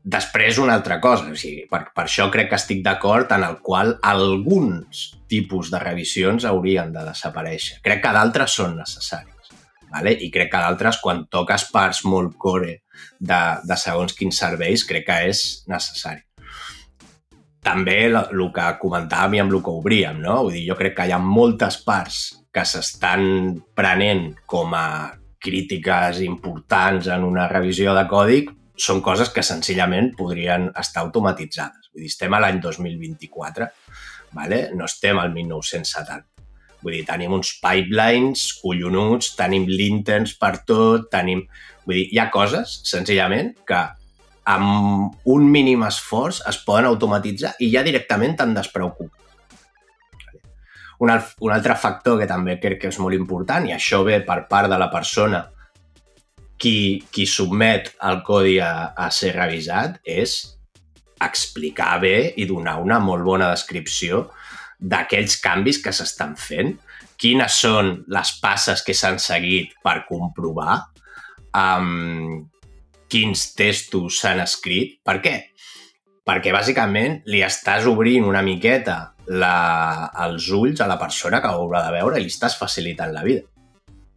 Després, 0.00 0.58
una 0.60 0.76
altra 0.76 0.98
cosa, 1.00 1.28
o 1.32 1.36
sigui, 1.36 1.66
per, 1.68 1.82
per 1.96 2.06
això 2.06 2.28
crec 2.32 2.48
que 2.52 2.60
estic 2.60 2.84
d'acord 2.84 3.32
en 3.36 3.44
el 3.48 3.58
qual 3.64 3.96
alguns 4.04 5.10
tipus 5.28 5.72
de 5.72 5.80
revisions 5.80 6.46
haurien 6.48 6.92
de 6.92 7.04
desaparèixer. 7.08 7.80
Crec 7.84 8.04
que 8.04 8.14
d'altres 8.16 8.56
són 8.60 8.78
necessaris. 8.80 9.52
Vale? 9.90 10.14
I 10.24 10.30
crec 10.32 10.52
que 10.52 10.62
d'altres, 10.62 11.00
quan 11.02 11.24
toques 11.32 11.66
parts 11.72 12.04
molt 12.04 12.36
core 12.40 12.82
de, 13.18 13.42
de 13.64 13.80
segons 13.80 14.16
quins 14.16 14.44
serveis, 14.44 14.84
crec 14.88 15.08
que 15.08 15.22
és 15.32 15.44
necessari 15.68 16.24
també 17.64 17.96
el 18.08 18.44
que 18.54 18.66
comentàvem 18.80 19.36
i 19.36 19.42
amb 19.42 19.54
el 19.54 19.62
que 19.64 19.72
obríem, 19.82 20.20
no? 20.22 20.40
Vull 20.46 20.56
dir, 20.56 20.66
jo 20.70 20.76
crec 20.78 20.96
que 20.96 21.08
hi 21.08 21.14
ha 21.14 21.20
moltes 21.22 21.80
parts 21.84 22.20
que 22.50 22.64
s'estan 22.66 23.60
prenent 23.76 24.32
com 24.48 24.72
a 24.74 24.86
crítiques 25.40 26.20
importants 26.24 27.08
en 27.08 27.24
una 27.24 27.46
revisió 27.48 27.94
de 27.96 28.06
còdic 28.08 28.50
són 28.80 29.02
coses 29.04 29.30
que 29.32 29.44
senzillament 29.44 30.14
podrien 30.16 30.70
estar 30.80 31.04
automatitzades. 31.04 31.90
Vull 31.92 32.04
dir, 32.04 32.10
estem 32.12 32.34
a 32.34 32.40
l'any 32.40 32.60
2024, 32.64 33.68
vale? 34.36 34.60
no 34.76 34.88
estem 34.88 35.20
al 35.20 35.32
1970. 35.34 36.26
Vull 36.80 36.96
dir, 36.96 37.04
tenim 37.04 37.34
uns 37.36 37.52
pipelines 37.60 38.46
collonuts, 38.62 39.34
tenim 39.36 39.68
linterns 39.68 40.36
per 40.40 40.54
tot, 40.64 41.10
tenim... 41.12 41.44
Vull 41.84 41.98
dir, 41.98 42.06
hi 42.14 42.20
ha 42.22 42.30
coses, 42.32 42.78
senzillament, 42.88 43.52
que 43.68 43.80
amb 44.50 45.30
un 45.34 45.46
mínim 45.50 45.84
esforç 45.86 46.42
es 46.50 46.58
poden 46.66 46.88
automatitzar 46.90 47.54
i 47.62 47.70
ja 47.72 47.84
directament 47.86 48.36
te'n 48.38 48.54
despreocupes. 48.56 49.16
Un, 51.00 51.12
un 51.14 51.52
altre 51.54 51.76
factor 51.80 52.18
que 52.20 52.28
també 52.28 52.58
crec 52.60 52.82
que 52.82 52.90
és 52.92 52.98
molt 53.00 53.16
important, 53.16 53.64
i 53.64 53.72
això 53.72 54.02
ve 54.04 54.18
per 54.26 54.42
part 54.50 54.68
de 54.68 54.76
la 54.80 54.90
persona 54.92 55.46
qui, 56.60 57.00
qui 57.08 57.24
submet 57.24 57.94
el 58.04 58.20
codi 58.26 58.58
a, 58.60 58.92
a 58.92 59.08
ser 59.14 59.32
revisat, 59.38 59.96
és 60.04 60.36
explicar 61.20 61.94
bé 62.02 62.16
i 62.36 62.46
donar 62.48 62.78
una 62.84 63.00
molt 63.00 63.24
bona 63.24 63.48
descripció 63.52 64.26
d'aquells 64.80 65.38
canvis 65.40 65.80
que 65.84 65.92
s'estan 65.92 66.36
fent, 66.40 66.74
quines 67.20 67.56
són 67.64 67.92
les 68.08 68.32
passes 68.40 68.84
que 68.84 68.96
s'han 68.96 69.18
seguit 69.20 69.74
per 69.84 70.02
comprovar, 70.08 70.78
um, 71.56 72.44
quins 73.10 73.50
testos 73.58 74.20
s'han 74.22 74.42
escrit. 74.44 74.98
Per 75.04 75.18
què? 75.24 75.36
Perquè 76.26 76.52
bàsicament 76.54 77.20
li 77.30 77.40
estàs 77.42 77.88
obrint 77.90 78.28
una 78.28 78.42
miqueta 78.46 78.98
la, 79.30 80.10
els 80.26 80.50
ulls 80.54 80.80
a 80.80 80.88
la 80.90 80.98
persona 81.00 81.40
que 81.42 81.50
ho 81.50 81.64
haurà 81.64 81.84
de 81.86 81.94
veure 81.98 82.20
i 82.20 82.26
li 82.26 82.32
estàs 82.32 82.58
facilitant 82.58 83.12
la 83.14 83.24
vida. 83.26 83.46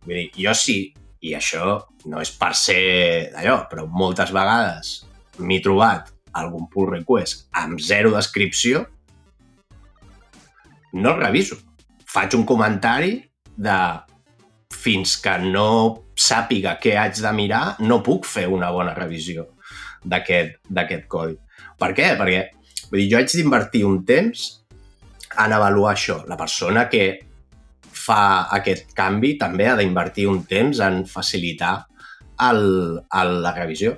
Vull 0.03 0.19
dir, 0.19 0.27
jo 0.45 0.53
sí, 0.57 0.77
i 1.23 1.33
això 1.38 1.77
no 2.12 2.21
és 2.21 2.33
per 2.38 2.51
ser 2.59 2.81
d'allò, 3.33 3.63
però 3.71 3.88
moltes 3.88 4.33
vegades 4.35 4.95
m'he 5.39 5.62
trobat 5.63 6.12
algun 6.38 6.67
pull 6.71 6.89
request 6.91 7.47
amb 7.62 7.79
zero 7.81 8.12
descripció, 8.13 8.83
no 10.93 11.13
el 11.13 11.21
reviso. 11.21 11.57
Faig 12.13 12.35
un 12.38 12.45
comentari 12.45 13.15
de 13.57 13.77
fins 14.73 15.15
que 15.21 15.38
no 15.45 16.02
sàpiga 16.24 16.77
què 16.82 16.96
haig 17.00 17.20
de 17.24 17.32
mirar, 17.36 17.63
no 17.84 18.01
puc 18.06 18.27
fer 18.30 18.48
una 18.51 18.72
bona 18.72 18.96
revisió 18.98 19.48
d'aquest 20.03 21.08
codi. 21.12 21.38
Per 21.80 21.92
què? 21.96 22.13
Perquè 22.20 22.42
vull 22.89 23.00
dir, 23.01 23.10
jo 23.12 23.20
haig 23.20 23.34
d'invertir 23.34 23.84
un 23.88 24.01
temps 24.08 24.48
en 25.44 25.56
avaluar 25.56 25.94
això. 25.94 26.22
La 26.30 26.38
persona 26.39 26.88
que 26.92 27.06
fa 28.03 28.50
aquest 28.58 28.94
canvi 28.98 29.36
també 29.42 29.68
ha 29.70 29.77
d'invertir 29.80 30.27
un 30.30 30.44
temps 30.50 30.82
en 30.84 31.03
facilitar 31.10 31.75
el, 32.50 32.63
el, 33.00 33.38
la 33.44 33.53
revisió. 33.56 33.96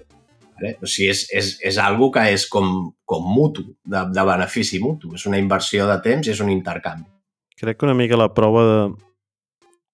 Vale? 0.55 0.75
O 0.79 0.87
sigui, 0.87 1.09
és, 1.11 1.25
és, 1.35 1.51
és 1.71 1.79
algo 1.81 2.09
que 2.15 2.23
és 2.31 2.45
com, 2.51 2.93
com 3.07 3.25
mutu, 3.27 3.65
de, 3.83 4.05
de 4.15 4.25
benefici 4.27 4.79
mutu. 4.83 5.11
És 5.17 5.25
una 5.29 5.41
inversió 5.41 5.87
de 5.89 5.97
temps 6.05 6.27
i 6.27 6.35
és 6.35 6.43
un 6.43 6.51
intercanvi. 6.53 7.09
Crec 7.59 7.79
que 7.79 7.87
una 7.87 7.95
mica 7.95 8.19
la 8.19 8.31
prova 8.35 8.63
de 8.67 8.79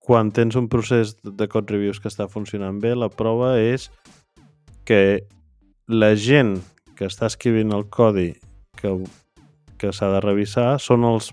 quan 0.01 0.31
tens 0.33 0.57
un 0.57 0.67
procés 0.67 1.13
de 1.21 1.47
code 1.47 1.69
reviews 1.69 2.01
que 2.01 2.09
està 2.09 2.25
funcionant 2.27 2.79
bé, 2.81 2.95
la 2.97 3.09
prova 3.13 3.53
és 3.61 3.91
que 4.85 5.27
la 5.87 6.15
gent 6.17 6.55
que 6.97 7.05
està 7.05 7.29
escrivint 7.29 7.73
el 7.75 7.85
codi 7.93 8.31
que, 8.81 8.95
que 9.77 9.93
s'ha 9.93 10.09
de 10.15 10.23
revisar 10.25 10.73
són 10.81 11.05
els 11.05 11.29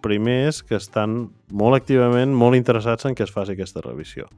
primers 0.00 0.62
que 0.64 0.78
estan 0.78 1.26
molt 1.52 1.76
activament 1.76 2.32
molt 2.32 2.56
interessats 2.56 3.04
en 3.04 3.16
que 3.18 3.26
es 3.26 3.34
faci 3.34 3.52
aquesta 3.52 3.84
revisió. 3.84 4.28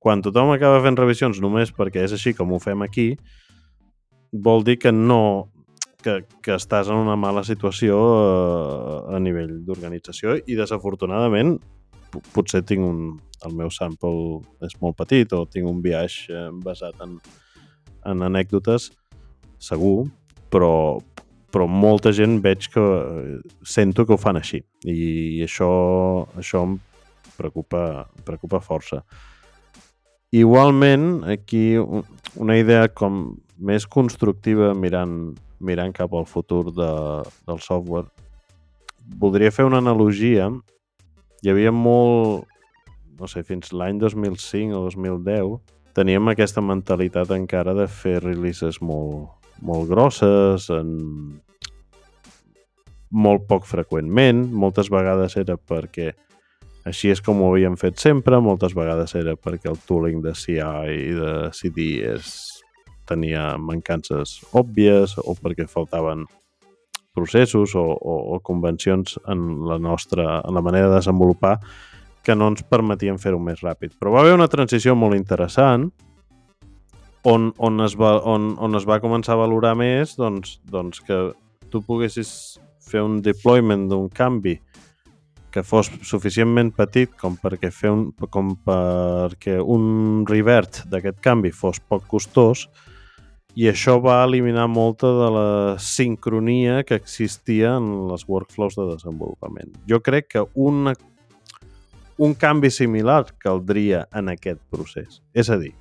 Quan 0.00 0.22
tothom 0.24 0.54
acaba 0.54 0.80
fent 0.80 0.96
revisions 0.96 1.42
només 1.44 1.74
perquè 1.76 2.06
és 2.06 2.14
així 2.16 2.32
com 2.32 2.54
ho 2.54 2.60
fem 2.62 2.80
aquí, 2.86 3.10
vol 4.32 4.64
dir 4.64 4.78
que 4.80 4.94
no 4.94 5.50
que, 6.00 6.22
que 6.40 6.56
estàs 6.56 6.88
en 6.88 6.96
una 6.96 7.18
mala 7.20 7.42
situació 7.44 7.98
a, 8.00 9.16
a 9.16 9.20
nivell 9.20 9.58
d'organització 9.66 10.38
i 10.46 10.56
desafortunadament 10.56 11.58
potser 12.34 12.62
tinc 12.66 12.84
un, 12.84 13.02
el 13.46 13.54
meu 13.56 13.70
sample 13.72 14.40
és 14.66 14.76
molt 14.82 14.98
petit 14.98 15.32
o 15.36 15.44
tinc 15.48 15.68
un 15.68 15.80
viatge 15.84 16.32
eh, 16.34 16.48
basat 16.64 17.00
en, 17.04 17.16
en 18.08 18.26
anècdotes 18.26 18.90
segur, 19.60 20.08
però, 20.52 20.98
però 21.52 21.66
molta 21.68 22.12
gent 22.16 22.38
veig 22.44 22.70
que 22.72 22.84
eh, 22.84 23.40
sento 23.62 24.06
que 24.06 24.16
ho 24.16 24.20
fan 24.20 24.40
així 24.40 24.62
i 24.88 25.42
això, 25.44 25.70
això 26.40 26.64
em 26.68 26.78
preocupa, 27.36 28.06
em 28.16 28.24
preocupa 28.24 28.62
força. 28.64 29.04
Igualment, 30.30 31.24
aquí 31.26 31.74
una 32.38 32.56
idea 32.58 32.86
com 32.94 33.34
més 33.58 33.86
constructiva 33.90 34.72
mirant, 34.78 35.34
mirant 35.58 35.92
cap 35.96 36.14
al 36.14 36.28
futur 36.30 36.68
de, 36.70 36.90
del 37.48 37.62
software, 37.64 38.06
voldria 39.18 39.50
fer 39.50 39.66
una 39.66 39.80
analogia. 39.82 40.48
Hi 41.40 41.48
havia 41.48 41.70
molt, 41.72 42.44
no 43.16 43.28
sé, 43.30 43.40
fins 43.48 43.70
l'any 43.72 43.96
2005 44.02 44.76
o 44.76 44.82
2010, 44.90 45.54
teníem 45.96 46.28
aquesta 46.28 46.60
mentalitat 46.60 47.32
encara 47.32 47.72
de 47.78 47.86
fer 47.88 48.18
releases 48.20 48.80
molt, 48.84 49.30
molt 49.64 49.88
grosses, 49.88 50.68
en 50.68 50.90
molt 53.10 53.46
poc 53.48 53.64
freqüentment, 53.66 54.50
moltes 54.52 54.92
vegades 54.92 55.38
era 55.40 55.56
perquè 55.56 56.12
així 56.84 57.10
és 57.12 57.24
com 57.24 57.40
ho 57.40 57.50
havíem 57.54 57.76
fet 57.80 57.96
sempre, 58.00 58.36
moltes 58.44 58.76
vegades 58.76 59.16
era 59.16 59.32
perquè 59.36 59.72
el 59.72 59.80
tooling 59.88 60.20
de 60.24 60.36
CI 60.36 60.60
i 60.60 61.16
de 61.16 61.32
CD 61.56 61.88
és, 62.12 62.34
tenia 63.08 63.56
mancances 63.58 64.36
òbvies 64.52 65.16
o 65.24 65.34
perquè 65.40 65.64
faltaven 65.72 66.28
processos 67.14 67.74
o, 67.74 67.84
o, 67.84 68.16
o 68.36 68.40
convencions 68.40 69.18
en 69.28 69.66
la 69.68 69.78
nostra 69.78 70.40
en 70.40 70.54
la 70.54 70.62
manera 70.62 70.88
de 70.88 70.98
desenvolupar 70.98 71.58
que 72.22 72.36
no 72.36 72.50
ens 72.52 72.62
permetien 72.68 73.18
fer-ho 73.18 73.40
més 73.40 73.62
ràpid. 73.64 73.96
Però 73.98 74.12
va 74.12 74.22
haver 74.22 74.36
una 74.36 74.50
transició 74.52 74.94
molt 74.94 75.16
interessant 75.16 75.88
on, 77.24 77.50
on, 77.58 77.80
es, 77.84 77.96
va, 77.98 78.18
on, 78.24 78.54
on 78.60 78.76
es 78.76 78.86
va 78.88 79.00
començar 79.02 79.36
a 79.36 79.42
valorar 79.42 79.74
més 79.78 80.16
doncs, 80.18 80.58
doncs 80.70 81.02
que 81.04 81.20
tu 81.70 81.82
poguessis 81.84 82.58
fer 82.90 83.02
un 83.04 83.20
deployment 83.24 83.88
d'un 83.90 84.08
canvi 84.08 84.58
que 85.50 85.62
fos 85.66 85.90
suficientment 86.06 86.70
petit 86.76 87.12
com 87.18 87.36
perquè 87.40 87.72
fer 87.74 87.90
un, 87.92 88.04
com 88.30 88.54
perquè 88.66 89.58
un 89.60 90.22
revert 90.28 90.84
d'aquest 90.90 91.18
canvi 91.24 91.50
fos 91.54 91.82
poc 91.82 92.06
costós 92.10 92.68
i 93.60 93.66
això 93.68 93.98
va 94.00 94.22
eliminar 94.24 94.64
molta 94.72 95.10
de 95.18 95.28
la 95.34 95.48
sincronia 95.84 96.80
que 96.88 96.96
existia 96.96 97.74
en 97.76 97.90
les 98.08 98.24
workflows 98.24 98.78
de 98.78 98.86
desenvolupament. 98.94 99.74
Jo 99.90 99.98
crec 100.00 100.30
que 100.32 100.44
una, 100.54 100.94
un 102.16 102.32
canvi 102.40 102.70
similar 102.72 103.26
caldria 103.42 104.06
en 104.16 104.32
aquest 104.32 104.62
procés. 104.72 105.20
És 105.36 105.52
a 105.52 105.58
dir, 105.60 105.74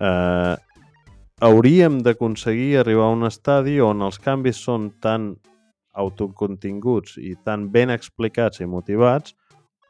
eh, 0.00 0.56
hauríem 1.44 2.00
d'aconseguir 2.06 2.80
arribar 2.80 3.10
a 3.10 3.16
un 3.18 3.28
estadi 3.28 3.76
on 3.84 4.00
els 4.08 4.16
canvis 4.18 4.64
són 4.64 4.88
tan 5.04 5.34
autocontinguts 5.92 7.18
i 7.20 7.34
tan 7.44 7.68
ben 7.68 7.92
explicats 7.92 8.64
i 8.64 8.68
motivats 8.68 9.36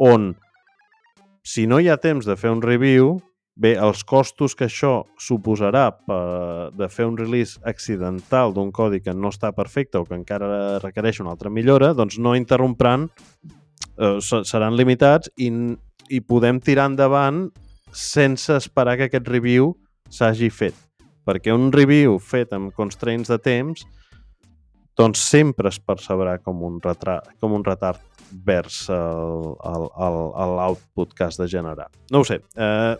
on, 0.02 0.32
si 1.44 1.68
no 1.70 1.78
hi 1.78 1.86
ha 1.86 2.00
temps 2.02 2.26
de 2.26 2.34
fer 2.34 2.50
un 2.50 2.62
review, 2.66 3.20
bé, 3.60 3.74
els 3.76 4.02
costos 4.08 4.54
que 4.56 4.66
això 4.70 5.04
suposarà 5.20 5.90
per, 5.92 6.70
de 6.76 6.88
fer 6.88 7.06
un 7.10 7.18
release 7.18 7.60
accidental 7.68 8.54
d'un 8.56 8.72
codi 8.72 9.02
que 9.04 9.14
no 9.14 9.28
està 9.34 9.52
perfecte 9.56 10.00
o 10.00 10.06
que 10.08 10.16
encara 10.16 10.78
requereix 10.80 11.20
una 11.20 11.34
altra 11.34 11.52
millora, 11.52 11.92
doncs 11.94 12.18
no 12.18 12.34
interrompran, 12.38 13.08
eh, 14.00 14.18
seran 14.24 14.78
limitats 14.80 15.30
i, 15.36 15.50
i 16.08 16.20
podem 16.24 16.60
tirar 16.64 16.88
endavant 16.90 17.50
sense 17.92 18.54
esperar 18.56 18.96
que 18.96 19.10
aquest 19.10 19.28
review 19.28 19.74
s'hagi 20.10 20.50
fet. 20.50 20.76
Perquè 21.28 21.52
un 21.52 21.68
review 21.74 22.18
fet 22.22 22.54
amb 22.56 22.72
constraints 22.74 23.28
de 23.28 23.38
temps 23.44 23.84
doncs 24.98 25.20
sempre 25.22 25.68
es 25.70 25.78
percebrà 25.80 26.38
com 26.42 26.62
un, 26.66 26.80
retrat, 26.82 27.28
com 27.40 27.52
un 27.56 27.64
retard 27.64 28.00
vers 28.30 28.88
l'output 30.50 31.14
que 31.16 31.24
has 31.24 31.36
de 31.40 31.46
generar. 31.48 31.88
No 32.12 32.20
ho 32.20 32.24
sé. 32.26 32.40
Eh, 32.56 32.96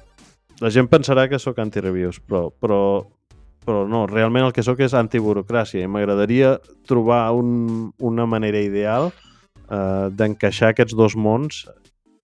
la 0.60 0.70
gent 0.72 0.90
pensarà 0.92 1.26
que 1.28 1.40
sóc 1.40 1.58
anti-reviews, 1.62 2.20
però, 2.28 2.48
però, 2.52 2.80
però 3.64 3.86
no, 3.88 4.04
realment 4.10 4.46
el 4.46 4.54
que 4.56 4.64
sóc 4.66 4.82
és 4.84 4.94
antiburocràcia 4.96 5.84
i 5.84 5.90
m'agradaria 5.90 6.58
trobar 6.88 7.30
un, 7.36 7.90
una 7.98 8.26
manera 8.28 8.60
ideal 8.60 9.10
eh, 9.10 10.06
d'encaixar 10.12 10.74
aquests 10.74 10.96
dos 10.98 11.16
mons 11.16 11.64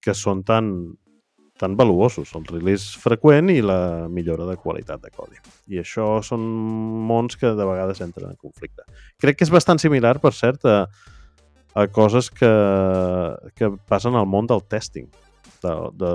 que 0.05 0.15
són 0.15 0.45
tan, 0.47 0.71
tan 1.59 1.77
valuosos, 1.81 2.35
el 2.37 2.45
release 2.51 3.01
freqüent 3.01 3.51
i 3.55 3.63
la 3.65 4.07
millora 4.13 4.47
de 4.47 4.57
qualitat 4.61 5.03
de 5.03 5.11
codi. 5.11 5.41
I 5.73 5.81
això 5.83 6.21
són 6.23 6.45
mons 7.09 7.41
que 7.41 7.55
de 7.57 7.69
vegades 7.69 8.03
entren 8.05 8.31
en 8.31 8.39
conflicte. 8.39 8.85
Crec 9.23 9.41
que 9.41 9.49
és 9.49 9.53
bastant 9.53 9.81
similar, 9.83 10.19
per 10.23 10.35
cert, 10.37 10.69
a, 10.69 10.85
a 11.75 11.87
coses 11.89 12.29
que, 12.31 12.53
que 13.57 13.73
passen 13.89 14.15
al 14.15 14.29
món 14.29 14.47
del 14.47 14.63
testing, 14.69 15.09
de, 15.65 15.75
de 15.97 16.13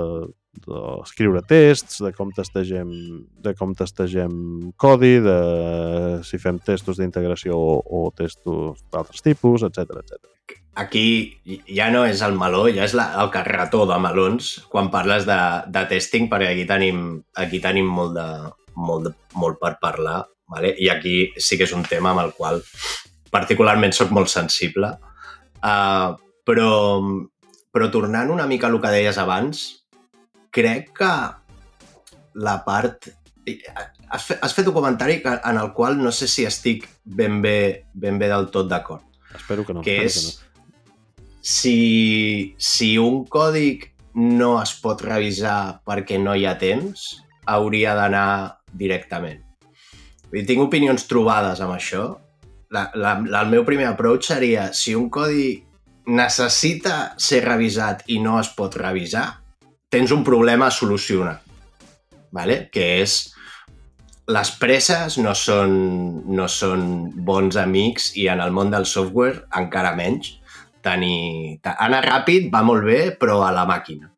d'escriure 0.52 1.40
tests, 1.48 2.02
de 2.04 2.12
com 2.12 2.30
testegem, 2.34 2.90
de 3.42 3.54
com 3.56 3.72
testegem 3.74 4.34
codi, 4.76 5.16
de 5.24 5.38
si 6.28 6.38
fem 6.38 6.60
testos 6.62 7.00
d'integració 7.00 7.56
o, 7.56 7.78
o 7.80 8.02
testos 8.16 8.82
d'altres 8.92 9.24
tipus, 9.24 9.64
etc 9.66 9.96
etc. 10.02 10.20
Aquí 10.82 11.40
ja 11.68 11.90
no 11.92 12.04
és 12.08 12.22
el 12.24 12.36
meló, 12.36 12.66
ja 12.72 12.84
és 12.84 12.94
la, 12.96 13.10
el 13.22 13.32
carretó 13.32 13.84
de 13.88 13.98
melons 14.00 14.54
quan 14.72 14.90
parles 14.92 15.26
de, 15.28 15.40
de 15.72 15.84
testing, 15.88 16.28
perquè 16.32 16.52
aquí 16.52 16.66
tenim, 16.68 17.22
aquí 17.36 17.60
tenim 17.60 17.88
molt, 17.88 18.16
de, 18.16 18.28
molt, 18.76 19.08
de, 19.08 19.14
molt 19.40 19.60
per 19.60 19.76
parlar, 19.80 20.22
vale? 20.52 20.74
i 20.76 20.88
aquí 20.92 21.32
sí 21.36 21.58
que 21.60 21.68
és 21.68 21.76
un 21.76 21.84
tema 21.88 22.12
amb 22.12 22.24
el 22.26 22.32
qual 22.36 22.60
particularment 23.32 23.96
sóc 23.96 24.12
molt 24.12 24.28
sensible. 24.32 24.92
Uh, 25.62 26.12
però, 26.44 26.72
però 27.72 27.88
tornant 27.92 28.32
una 28.34 28.48
mica 28.50 28.68
a 28.68 28.80
que 28.80 28.92
deies 28.92 29.20
abans, 29.20 29.81
crec 30.52 30.92
que 31.00 31.12
la 32.34 32.60
part... 32.66 33.10
Has 34.12 34.26
fet, 34.28 34.38
has 34.44 34.54
fet 34.54 34.68
un 34.68 34.76
comentari 34.76 35.18
que, 35.24 35.32
en 35.48 35.58
el 35.58 35.72
qual 35.74 35.96
no 35.98 36.12
sé 36.14 36.28
si 36.30 36.44
estic 36.46 36.86
ben 37.02 37.40
bé, 37.42 37.88
ben 37.94 38.20
bé 38.20 38.28
del 38.30 38.50
tot 38.54 38.68
d'acord. 38.70 39.02
Espero 39.34 39.66
que 39.66 39.74
no. 39.74 39.84
Que 39.84 40.02
és... 40.04 40.18
Que 40.20 40.26
no. 40.28 40.48
Si, 41.42 42.54
si 42.62 42.92
un 43.02 43.24
còdic 43.26 43.88
no 44.14 44.52
es 44.60 44.76
pot 44.78 45.00
revisar 45.02 45.80
perquè 45.82 46.20
no 46.22 46.36
hi 46.38 46.44
ha 46.46 46.54
temps, 46.60 47.08
hauria 47.50 47.96
d'anar 47.98 48.60
directament. 48.78 49.40
Dir, 50.30 50.44
tinc 50.46 50.62
opinions 50.62 51.08
trobades 51.10 51.60
amb 51.64 51.74
això. 51.74 52.04
La, 52.72 52.86
la, 52.94 53.16
la, 53.26 53.42
el 53.42 53.50
meu 53.50 53.66
primer 53.66 53.90
approach 53.90 54.30
seria 54.30 54.70
si 54.76 54.94
un 54.96 55.10
codi 55.12 55.56
necessita 56.06 57.14
ser 57.20 57.42
revisat 57.44 58.06
i 58.14 58.20
no 58.22 58.38
es 58.40 58.52
pot 58.56 58.78
revisar, 58.78 59.41
tens 59.92 60.10
un 60.10 60.24
problema 60.24 60.68
a 60.68 60.70
solucionar, 60.70 61.42
¿vale? 62.30 62.70
que 62.72 63.02
és 63.02 63.34
les 64.32 64.50
presses 64.56 65.18
no 65.20 65.34
són, 65.36 65.72
no 66.32 66.46
són 66.48 66.84
bons 67.26 67.58
amics 67.60 68.06
i 68.16 68.24
en 68.32 68.40
el 68.40 68.54
món 68.56 68.70
del 68.72 68.86
software 68.88 69.42
encara 69.58 69.92
menys. 69.98 70.38
Tenir, 70.82 71.60
anar 71.76 72.00
ràpid 72.06 72.48
va 72.50 72.62
molt 72.64 72.86
bé, 72.88 73.00
però 73.20 73.42
a 73.44 73.50
la 73.54 73.66
màquina. 73.68 74.08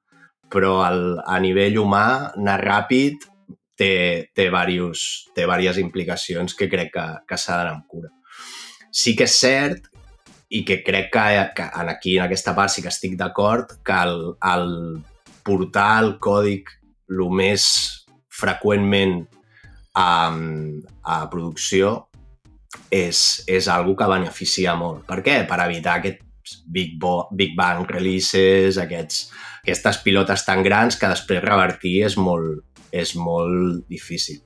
Però 0.52 0.76
al, 0.84 1.00
a 1.26 1.40
nivell 1.42 1.80
humà, 1.82 2.04
anar 2.38 2.54
ràpid 2.62 3.26
té, 3.74 4.30
té, 4.30 4.46
varios, 4.54 5.02
té 5.34 5.42
diverses 5.42 5.80
implicacions 5.82 6.54
que 6.54 6.68
crec 6.70 6.92
que, 6.94 7.06
que 7.26 7.40
s'ha 7.40 7.58
d'anar 7.58 7.72
amb 7.74 7.88
cura. 7.90 8.12
Sí 8.94 9.16
que 9.18 9.26
és 9.26 9.34
cert 9.42 9.90
i 10.54 10.62
que 10.62 10.78
crec 10.86 11.10
que, 11.10 11.26
que 11.58 11.66
en 11.82 11.90
aquí, 11.90 12.14
en 12.20 12.28
aquesta 12.28 12.54
part, 12.54 12.70
sí 12.70 12.86
que 12.86 12.94
estic 12.94 13.18
d'acord, 13.18 13.74
que 13.82 13.98
el, 14.06 14.16
el 14.52 14.70
portar 15.44 16.02
el 16.02 16.16
còdic 16.22 16.72
el 17.12 17.30
més 17.30 17.64
freqüentment 18.32 19.20
a, 19.94 20.32
a 21.04 21.18
producció 21.30 21.94
és, 22.90 23.44
és 23.46 23.68
algo 23.70 23.94
que 23.96 24.10
beneficia 24.10 24.74
molt. 24.78 25.04
Per 25.06 25.20
què? 25.22 25.42
Per 25.48 25.58
evitar 25.66 25.98
aquests 26.00 26.60
Big, 26.68 26.98
Bo 27.00 27.28
Big 27.32 27.54
Bang 27.56 27.86
releases, 27.88 28.76
aquests, 28.80 29.30
aquestes 29.62 30.00
pilotes 30.04 30.44
tan 30.44 30.62
grans 30.66 30.98
que 31.00 31.08
després 31.08 31.44
revertir 31.44 32.02
és 32.08 32.18
molt, 32.20 32.64
és 32.92 33.14
molt 33.16 33.86
difícil. 33.90 34.42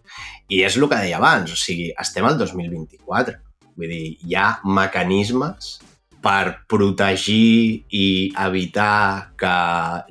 I 0.49 0.63
és 0.69 0.79
el 0.79 0.87
que 0.89 1.01
deia 1.01 1.19
abans, 1.19 1.53
o 1.53 1.59
sigui, 1.59 1.91
estem 1.99 2.29
al 2.29 2.39
2024. 2.39 3.39
Vull 3.79 3.93
dir, 3.93 4.17
hi 4.27 4.37
ha 4.39 4.49
mecanismes 4.67 5.79
per 6.23 6.65
protegir 6.67 7.85
i 7.95 8.07
evitar 8.43 9.35
que 9.39 9.53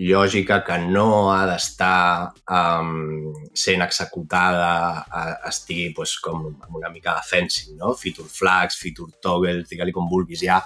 lògica 0.07 0.61
que 0.63 0.77
no 0.85 1.33
ha 1.33 1.41
d'estar 1.49 2.31
um, 2.47 3.33
sent 3.51 3.83
executada 3.83 5.03
estigui 5.49 5.89
pues, 5.95 6.15
com 6.23 6.47
una 6.79 6.91
mica 6.93 7.15
de 7.17 7.25
fencing, 7.27 7.75
no? 7.81 7.93
Feature 7.99 8.31
flags, 8.31 8.79
feature 8.79 9.19
toggles, 9.23 9.67
digue-li 9.69 9.95
com 9.95 10.07
vulguis. 10.09 10.43
Hi 10.45 10.51
ha 10.53 10.61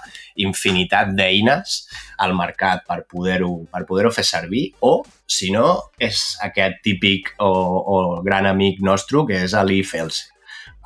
infinitat 0.46 1.14
d'eines 1.18 1.78
al 2.22 2.36
mercat 2.38 2.86
per 2.86 3.02
poder-ho 3.10 3.54
per 3.72 3.82
poder 3.88 4.12
fer 4.14 4.26
servir 4.26 4.68
o, 4.80 5.00
si 5.26 5.50
no, 5.54 5.92
és 5.98 6.36
aquest 6.46 6.82
típic 6.86 7.34
o, 7.42 7.50
o 7.50 7.96
gran 8.22 8.46
amic 8.46 8.82
nostre 8.84 9.26
que 9.28 9.42
és 9.46 9.56
l'if 9.66 9.96
else 9.98 10.31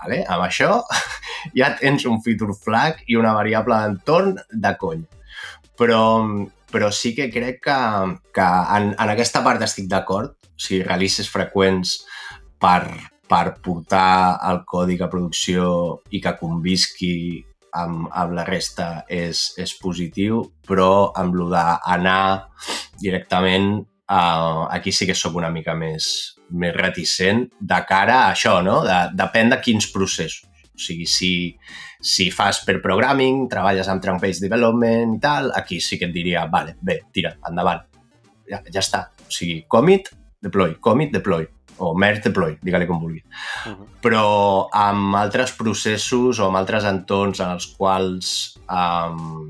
Vale? 0.07 0.23
Amb 0.31 0.47
això 0.47 0.79
ja 1.59 1.73
tens 1.81 2.07
un 2.07 2.21
feature 2.23 2.55
flag 2.55 3.03
i 3.11 3.19
una 3.19 3.35
variable 3.35 3.75
d'entorn 3.83 4.37
de 4.53 4.73
coll. 4.79 5.03
Però, 5.77 6.05
però 6.71 6.93
sí 6.95 7.13
que 7.17 7.27
crec 7.33 7.59
que, 7.67 7.81
que 8.33 8.47
en, 8.79 8.93
en 8.95 9.13
aquesta 9.13 9.43
part 9.43 9.67
estic 9.67 9.91
d'acord. 9.91 10.37
O 10.57 10.63
sigui, 10.63 10.85
releases 10.87 11.27
freqüents 11.29 11.99
per, 12.63 12.87
per 13.29 13.59
portar 13.61 14.39
el 14.49 14.63
codi 14.65 14.97
a 15.03 15.11
producció 15.11 15.67
i 16.15 16.23
que 16.23 16.37
convisqui 16.39 17.43
amb, 17.77 18.07
amb 18.09 18.33
la 18.39 18.47
resta 18.47 19.03
és, 19.11 19.51
és 19.59 19.75
positiu, 19.83 20.45
però 20.65 21.11
amb 21.19 21.35
el 21.35 21.51
d'anar 21.53 22.23
directament, 23.03 23.83
uh, 24.11 24.67
aquí 24.71 24.93
sí 24.93 25.07
que 25.07 25.15
sóc 25.15 25.37
una 25.39 25.51
mica 25.51 25.75
més, 25.79 26.37
més 26.51 26.75
reticent 26.77 27.47
de 27.61 27.81
cara 27.89 28.23
a 28.25 28.35
això, 28.35 28.59
no? 28.65 28.83
De, 28.87 29.01
depèn 29.19 29.53
de 29.53 29.61
quins 29.63 29.89
processos. 29.93 30.45
O 30.77 30.81
sigui, 30.81 31.07
si, 31.09 31.33
si 32.05 32.29
fas 32.31 32.61
per 32.67 32.79
programming, 32.85 33.47
treballes 33.49 33.89
amb 33.89 34.03
trunk-based 34.05 34.45
development 34.45 35.17
i 35.17 35.21
tal, 35.23 35.51
aquí 35.57 35.81
sí 35.81 35.97
que 35.99 36.11
et 36.11 36.15
diria, 36.15 36.45
vale, 36.53 36.77
bé, 36.85 37.01
tira, 37.13 37.33
endavant. 37.49 37.87
Ja, 38.51 38.61
ja 38.69 38.83
està. 38.83 39.07
O 39.25 39.33
sigui, 39.33 39.63
commit, 39.73 40.13
deploy, 40.45 40.77
commit, 40.85 41.15
deploy 41.17 41.49
o 41.79 41.93
merge 41.93 42.23
deploy, 42.31 42.57
digue-li 42.65 42.87
com 42.89 43.01
vulgui. 43.01 43.23
Uh 43.67 43.73
-huh. 43.73 43.87
Però 44.01 44.69
amb 44.73 45.17
altres 45.17 45.53
processos 45.53 46.39
o 46.39 46.47
amb 46.47 46.57
altres 46.57 46.85
entorns 46.85 47.41
en 47.41 47.51
els 47.51 47.67
quals 47.77 48.59
um, 48.69 49.49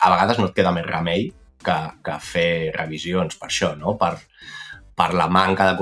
a 0.00 0.10
vegades 0.10 0.38
no 0.38 0.46
et 0.46 0.54
queda 0.54 0.72
més 0.72 0.86
remei 0.86 1.32
que, 1.64 1.78
que 2.04 2.16
fer 2.22 2.72
revisions 2.76 3.38
per 3.38 3.48
això, 3.50 3.72
no? 3.78 3.96
Per, 4.00 4.14
per 4.98 5.12
la 5.14 5.28
manca 5.30 5.68
de 5.70 5.76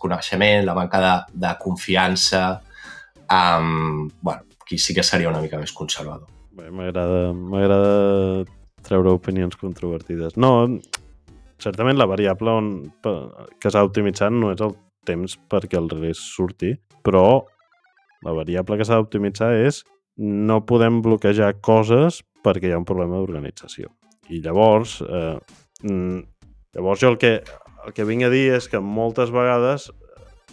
coneixement, 0.00 0.64
la 0.66 0.76
manca 0.76 1.00
de, 1.02 1.14
de 1.44 1.52
confiança, 1.60 2.62
um, 3.28 4.08
bueno, 4.20 4.46
aquí 4.62 4.78
sí 4.78 4.94
que 4.94 5.04
seria 5.04 5.30
una 5.30 5.42
mica 5.42 5.60
més 5.60 5.74
conservador. 5.76 6.28
M'agrada 6.52 8.44
treure 8.82 9.14
opinions 9.14 9.56
controvertides. 9.60 10.36
No, 10.36 10.66
certament 11.62 11.98
la 11.98 12.08
variable 12.10 12.56
on, 12.58 12.72
que 13.02 13.70
s'ha 13.70 13.84
optimitzat 13.86 14.34
no 14.34 14.52
és 14.52 14.62
el 14.64 14.74
temps 15.06 15.36
perquè 15.50 15.78
el 15.78 15.90
release 15.90 16.22
surti, 16.22 16.74
però 17.02 17.42
la 18.22 18.34
variable 18.36 18.78
que 18.78 18.86
s'ha 18.86 19.00
d'optimitzar 19.00 19.52
és 19.64 19.82
no 20.16 20.60
podem 20.68 21.00
bloquejar 21.02 21.54
coses 21.64 22.22
perquè 22.44 22.68
hi 22.68 22.76
ha 22.76 22.80
un 22.80 22.86
problema 22.86 23.18
d'organització. 23.18 23.90
I 24.32 24.40
llavors, 24.44 25.00
eh, 25.04 25.36
mm, 25.84 26.22
llavors 26.76 27.02
jo 27.02 27.12
el 27.12 27.18
que, 27.20 27.34
el 27.86 27.92
que 27.92 28.06
vinc 28.08 28.24
a 28.26 28.32
dir 28.32 28.48
és 28.56 28.68
que 28.70 28.80
moltes 28.80 29.32
vegades 29.34 29.90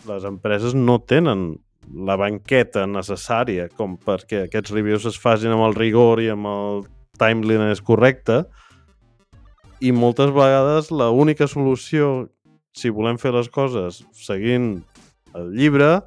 les 0.07 0.25
empreses 0.27 0.75
no 0.75 0.99
tenen 0.99 1.53
la 1.89 2.15
banqueta 2.19 2.85
necessària 2.87 3.69
com 3.75 3.95
perquè 3.97 4.45
aquests 4.45 4.73
reviews 4.75 5.07
es 5.09 5.17
facin 5.19 5.55
amb 5.55 5.65
el 5.69 5.77
rigor 5.77 6.21
i 6.21 6.29
amb 6.33 6.49
el 6.49 6.83
timeliness 7.19 7.81
correcte 7.81 8.43
i 9.79 9.91
moltes 9.95 10.31
vegades 10.35 10.91
la 10.91 11.09
única 11.09 11.47
solució 11.47 12.29
si 12.75 12.91
volem 12.93 13.17
fer 13.17 13.31
les 13.33 13.49
coses 13.49 14.03
seguint 14.13 14.75
el 15.37 15.53
llibre 15.55 15.99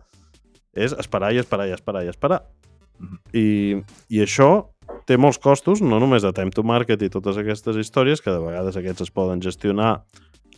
és 0.72 0.94
esperar 0.96 1.32
i 1.34 1.40
esperar 1.42 1.68
i 1.68 1.74
esperar 1.76 2.04
i 2.04 2.08
esperar. 2.08 2.42
Mm 2.98 3.06
-hmm. 3.06 3.18
I, 3.32 3.46
I 4.08 4.22
això 4.22 4.68
té 5.12 5.18
molts 5.20 5.40
costos, 5.42 5.82
no 5.84 6.00
només 6.00 6.24
de 6.24 6.32
time 6.32 6.52
to 6.54 6.64
market 6.64 7.02
i 7.04 7.10
totes 7.12 7.36
aquestes 7.40 7.76
històries, 7.80 8.22
que 8.24 8.32
de 8.32 8.40
vegades 8.40 8.78
aquests 8.80 9.04
es 9.06 9.12
poden 9.12 9.42
gestionar 9.44 9.92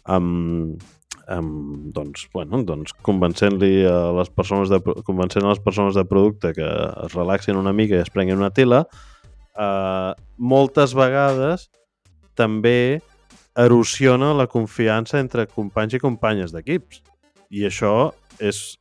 amb, 0.05 0.83
amb 1.27 1.89
doncs, 1.97 2.29
bueno, 2.35 2.63
doncs 2.67 2.95
convencent-li 3.07 3.73
a 3.89 4.13
les 4.21 4.31
persones 4.31 4.71
de, 4.71 4.79
convencent 5.07 5.47
a 5.47 5.55
les 5.55 5.63
persones 5.65 5.99
de 5.99 6.05
producte 6.07 6.53
que 6.55 6.69
es 7.07 7.17
relaxin 7.17 7.59
una 7.59 7.75
mica 7.75 7.99
i 7.99 8.05
es 8.05 8.13
prenguin 8.15 8.39
una 8.39 8.53
tila, 8.55 8.85
eh, 9.59 10.13
moltes 10.39 10.95
vegades 10.95 11.69
també 12.39 13.01
erosiona 13.59 14.33
la 14.35 14.49
confiança 14.51 15.21
entre 15.23 15.47
companys 15.47 15.95
i 15.95 16.03
companyes 16.03 16.55
d'equips. 16.55 17.03
I 17.55 17.69
això 17.69 18.11
és, 18.43 18.81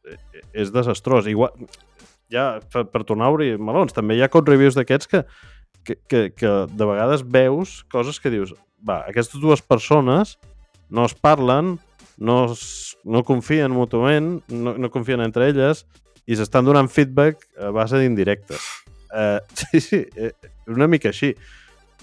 és 0.49 0.71
desastrós. 0.73 1.27
Igual, 1.29 1.53
ja, 2.33 2.57
per, 2.73 2.88
per 2.89 3.03
tornar 3.05 3.29
a 3.29 3.36
obrir 3.36 3.51
melons, 3.62 3.93
també 3.93 4.17
hi 4.17 4.23
ha 4.25 4.31
code 4.33 4.49
reviews 4.49 4.77
d'aquests 4.77 5.12
que, 5.12 5.21
que, 5.83 5.97
que, 6.07 6.21
que 6.35 6.51
de 6.69 6.85
vegades 6.87 7.23
veus 7.23 7.81
coses 7.91 8.19
que 8.19 8.31
dius 8.33 8.53
va, 8.83 9.03
aquestes 9.07 9.41
dues 9.41 9.63
persones 9.63 10.37
no 10.93 11.05
es 11.07 11.15
parlen, 11.15 11.77
no, 12.17 12.37
es, 12.51 12.95
no 13.03 13.23
confien 13.25 13.73
mútuament, 13.73 14.37
no, 14.47 14.75
no 14.77 14.91
confien 14.93 15.23
entre 15.23 15.49
elles 15.49 15.83
i 16.29 16.37
s'estan 16.37 16.67
donant 16.67 16.91
feedback 16.91 17.41
a 17.59 17.71
base 17.75 17.99
d'indirectes. 17.99 18.69
Uh, 19.13 19.39
sí, 19.59 19.81
sí, 19.81 20.01
eh, 20.15 20.31
una 20.71 20.87
mica 20.87 21.11
així. 21.11 21.33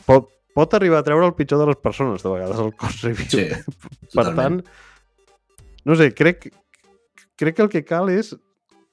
Pot, 0.06 0.28
pot 0.56 0.76
arribar 0.76 1.00
a 1.00 1.06
treure 1.06 1.28
el 1.28 1.36
pitjor 1.38 1.62
de 1.62 1.70
les 1.70 1.80
persones, 1.80 2.24
de 2.24 2.32
vegades, 2.32 2.60
el 2.60 2.74
cos 2.76 3.00
review. 3.06 3.30
Sí, 3.32 4.16
per 4.16 4.26
tant, 4.36 4.60
no 5.86 5.96
sé, 5.96 6.10
crec, 6.16 6.50
crec 7.40 7.56
que 7.56 7.66
el 7.66 7.72
que 7.72 7.84
cal 7.86 8.10
és, 8.12 8.34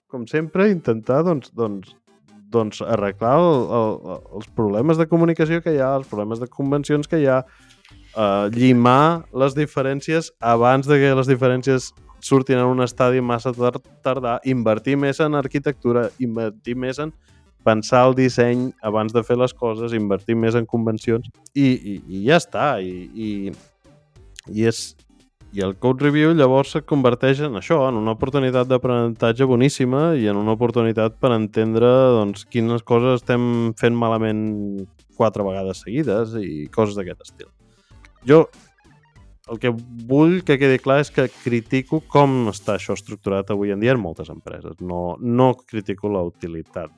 com 0.08 0.28
sempre, 0.30 0.70
intentar 0.72 1.24
doncs, 1.28 1.52
doncs, 1.58 1.96
doncs 2.52 2.82
arreglar 2.82 3.36
el, 3.42 3.64
el, 3.78 4.20
els 4.40 4.50
problemes 4.56 5.00
de 5.00 5.08
comunicació 5.10 5.62
que 5.64 5.76
hi 5.76 5.82
ha, 5.84 5.94
els 6.00 6.08
problemes 6.08 6.42
de 6.42 6.50
convencions 6.52 7.10
que 7.10 7.22
hi 7.22 7.28
ha, 7.32 7.42
uh, 8.16 8.48
llimar 8.54 9.28
les 9.34 9.56
diferències 9.58 10.32
abans 10.40 10.88
de 10.88 11.00
que 11.02 11.16
les 11.18 11.30
diferències 11.30 11.92
surtin 12.24 12.58
en 12.58 12.72
un 12.72 12.82
estadi 12.82 13.22
massa 13.22 13.54
tar 13.54 13.76
tardà, 14.04 14.38
invertir 14.46 14.98
més 14.98 15.20
en 15.24 15.38
arquitectura, 15.38 16.08
invertir 16.20 16.76
més 16.76 17.00
en 17.00 17.14
pensar 17.68 18.06
el 18.08 18.16
disseny 18.16 18.70
abans 18.86 19.14
de 19.14 19.24
fer 19.28 19.38
les 19.38 19.54
coses, 19.54 19.94
invertir 19.94 20.38
més 20.40 20.56
en 20.56 20.66
convencions 20.66 21.28
i, 21.54 21.68
i, 21.68 21.96
i 22.08 22.24
ja 22.30 22.40
està. 22.40 22.78
I, 22.80 23.10
i, 23.12 23.30
i, 24.48 24.66
és, 24.70 24.96
I 25.56 25.64
el 25.64 25.78
code 25.80 26.04
review 26.04 26.34
llavors 26.36 26.74
se 26.76 26.82
converteix 26.84 27.40
en 27.46 27.56
això, 27.60 27.80
en 27.88 27.98
una 28.00 28.14
oportunitat 28.18 28.68
d'aprenentatge 28.68 29.48
boníssima 29.48 30.12
i 30.20 30.28
en 30.28 30.38
una 30.40 30.58
oportunitat 30.58 31.16
per 31.22 31.32
entendre 31.36 31.88
doncs, 32.18 32.44
quines 32.52 32.84
coses 32.84 33.22
estem 33.22 33.74
fent 33.80 33.96
malament 33.96 34.42
quatre 35.18 35.46
vegades 35.48 35.86
seguides 35.86 36.36
i 36.42 36.68
coses 36.74 37.00
d'aquest 37.00 37.24
estil. 37.30 37.50
Jo 38.28 38.46
el 39.48 39.60
que 39.64 39.72
vull 39.72 40.42
que 40.44 40.58
quedi 40.60 40.80
clar 40.84 41.00
és 41.06 41.12
que 41.14 41.30
critico 41.32 42.02
com 42.12 42.50
està 42.52 42.76
això 42.76 42.98
estructurat 42.98 43.52
avui 43.54 43.72
en 43.72 43.80
dia 43.80 43.96
en 43.96 44.02
moltes 44.04 44.30
empreses. 44.34 44.76
No, 44.84 45.16
no 45.22 45.54
critico 45.64 46.12
la 46.12 46.26
utilitat 46.28 46.92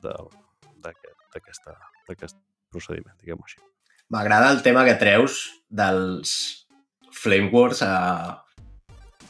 d'aquest 0.82 2.36
procediment, 2.70 3.14
diguem-ho 3.22 3.46
així. 3.46 3.60
M'agrada 4.10 4.50
el 4.50 4.64
tema 4.66 4.82
que 4.86 4.98
treus 4.98 5.44
dels 5.70 6.59
frameworks 7.12 7.82
a, 7.86 7.94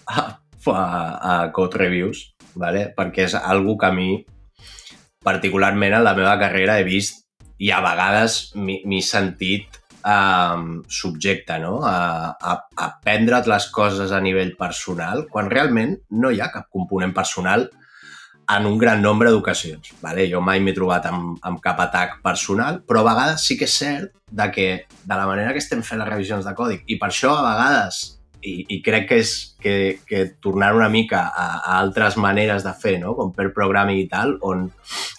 a, 0.06 0.26
a, 0.66 0.76
a 0.76 1.34
code 1.54 1.80
reviews, 1.80 2.30
vale? 2.54 2.90
perquè 2.96 3.26
és 3.28 3.36
algo 3.38 3.76
que 3.78 3.88
a 3.88 3.94
mi, 3.94 4.12
particularment 5.24 5.98
en 5.98 6.06
la 6.06 6.16
meva 6.18 6.36
carrera, 6.40 6.78
he 6.78 6.86
vist 6.88 7.26
i 7.60 7.68
a 7.74 7.82
vegades 7.84 8.40
m'he 8.56 9.02
sentit 9.04 9.80
um, 10.04 10.80
subjecte 10.88 11.58
no? 11.60 11.80
a, 11.84 12.32
a, 12.32 12.56
a 12.76 12.88
prendre't 13.04 13.48
les 13.50 13.66
coses 13.74 14.12
a 14.12 14.20
nivell 14.24 14.54
personal 14.56 15.26
quan 15.28 15.50
realment 15.52 15.98
no 16.10 16.32
hi 16.32 16.40
ha 16.40 16.50
cap 16.54 16.70
component 16.72 17.12
personal 17.16 17.68
en 18.56 18.66
un 18.66 18.78
gran 18.78 19.02
nombre 19.02 19.30
d'ocasions. 19.30 19.92
Vale? 20.02 20.26
Jo 20.30 20.40
mai 20.44 20.62
m'he 20.62 20.74
trobat 20.76 21.06
amb, 21.10 21.36
amb 21.46 21.60
cap 21.62 21.80
atac 21.86 22.18
personal, 22.24 22.80
però 22.86 23.04
a 23.04 23.10
vegades 23.12 23.44
sí 23.46 23.56
que 23.58 23.68
és 23.70 23.76
cert 23.82 24.14
de 24.30 24.48
que 24.54 24.70
de 24.90 25.14
la 25.14 25.26
manera 25.26 25.52
que 25.52 25.62
estem 25.62 25.84
fent 25.86 26.00
les 26.02 26.10
revisions 26.10 26.46
de 26.46 26.56
còdic, 26.56 26.82
i 26.90 26.98
per 26.98 27.10
això 27.10 27.34
a 27.36 27.44
vegades 27.46 28.00
i, 28.42 28.54
i 28.76 28.78
crec 28.82 29.06
que 29.10 29.18
és 29.20 29.32
que, 29.60 29.74
que 30.08 30.24
tornar 30.42 30.72
una 30.76 30.88
mica 30.88 31.26
a, 31.28 31.46
a 31.58 31.78
altres 31.78 32.16
maneres 32.16 32.64
de 32.64 32.72
fer, 32.72 32.96
no? 33.02 33.14
com 33.18 33.32
per 33.36 33.50
programming 33.56 34.00
i 34.00 34.08
tal, 34.10 34.36
on, 34.46 34.66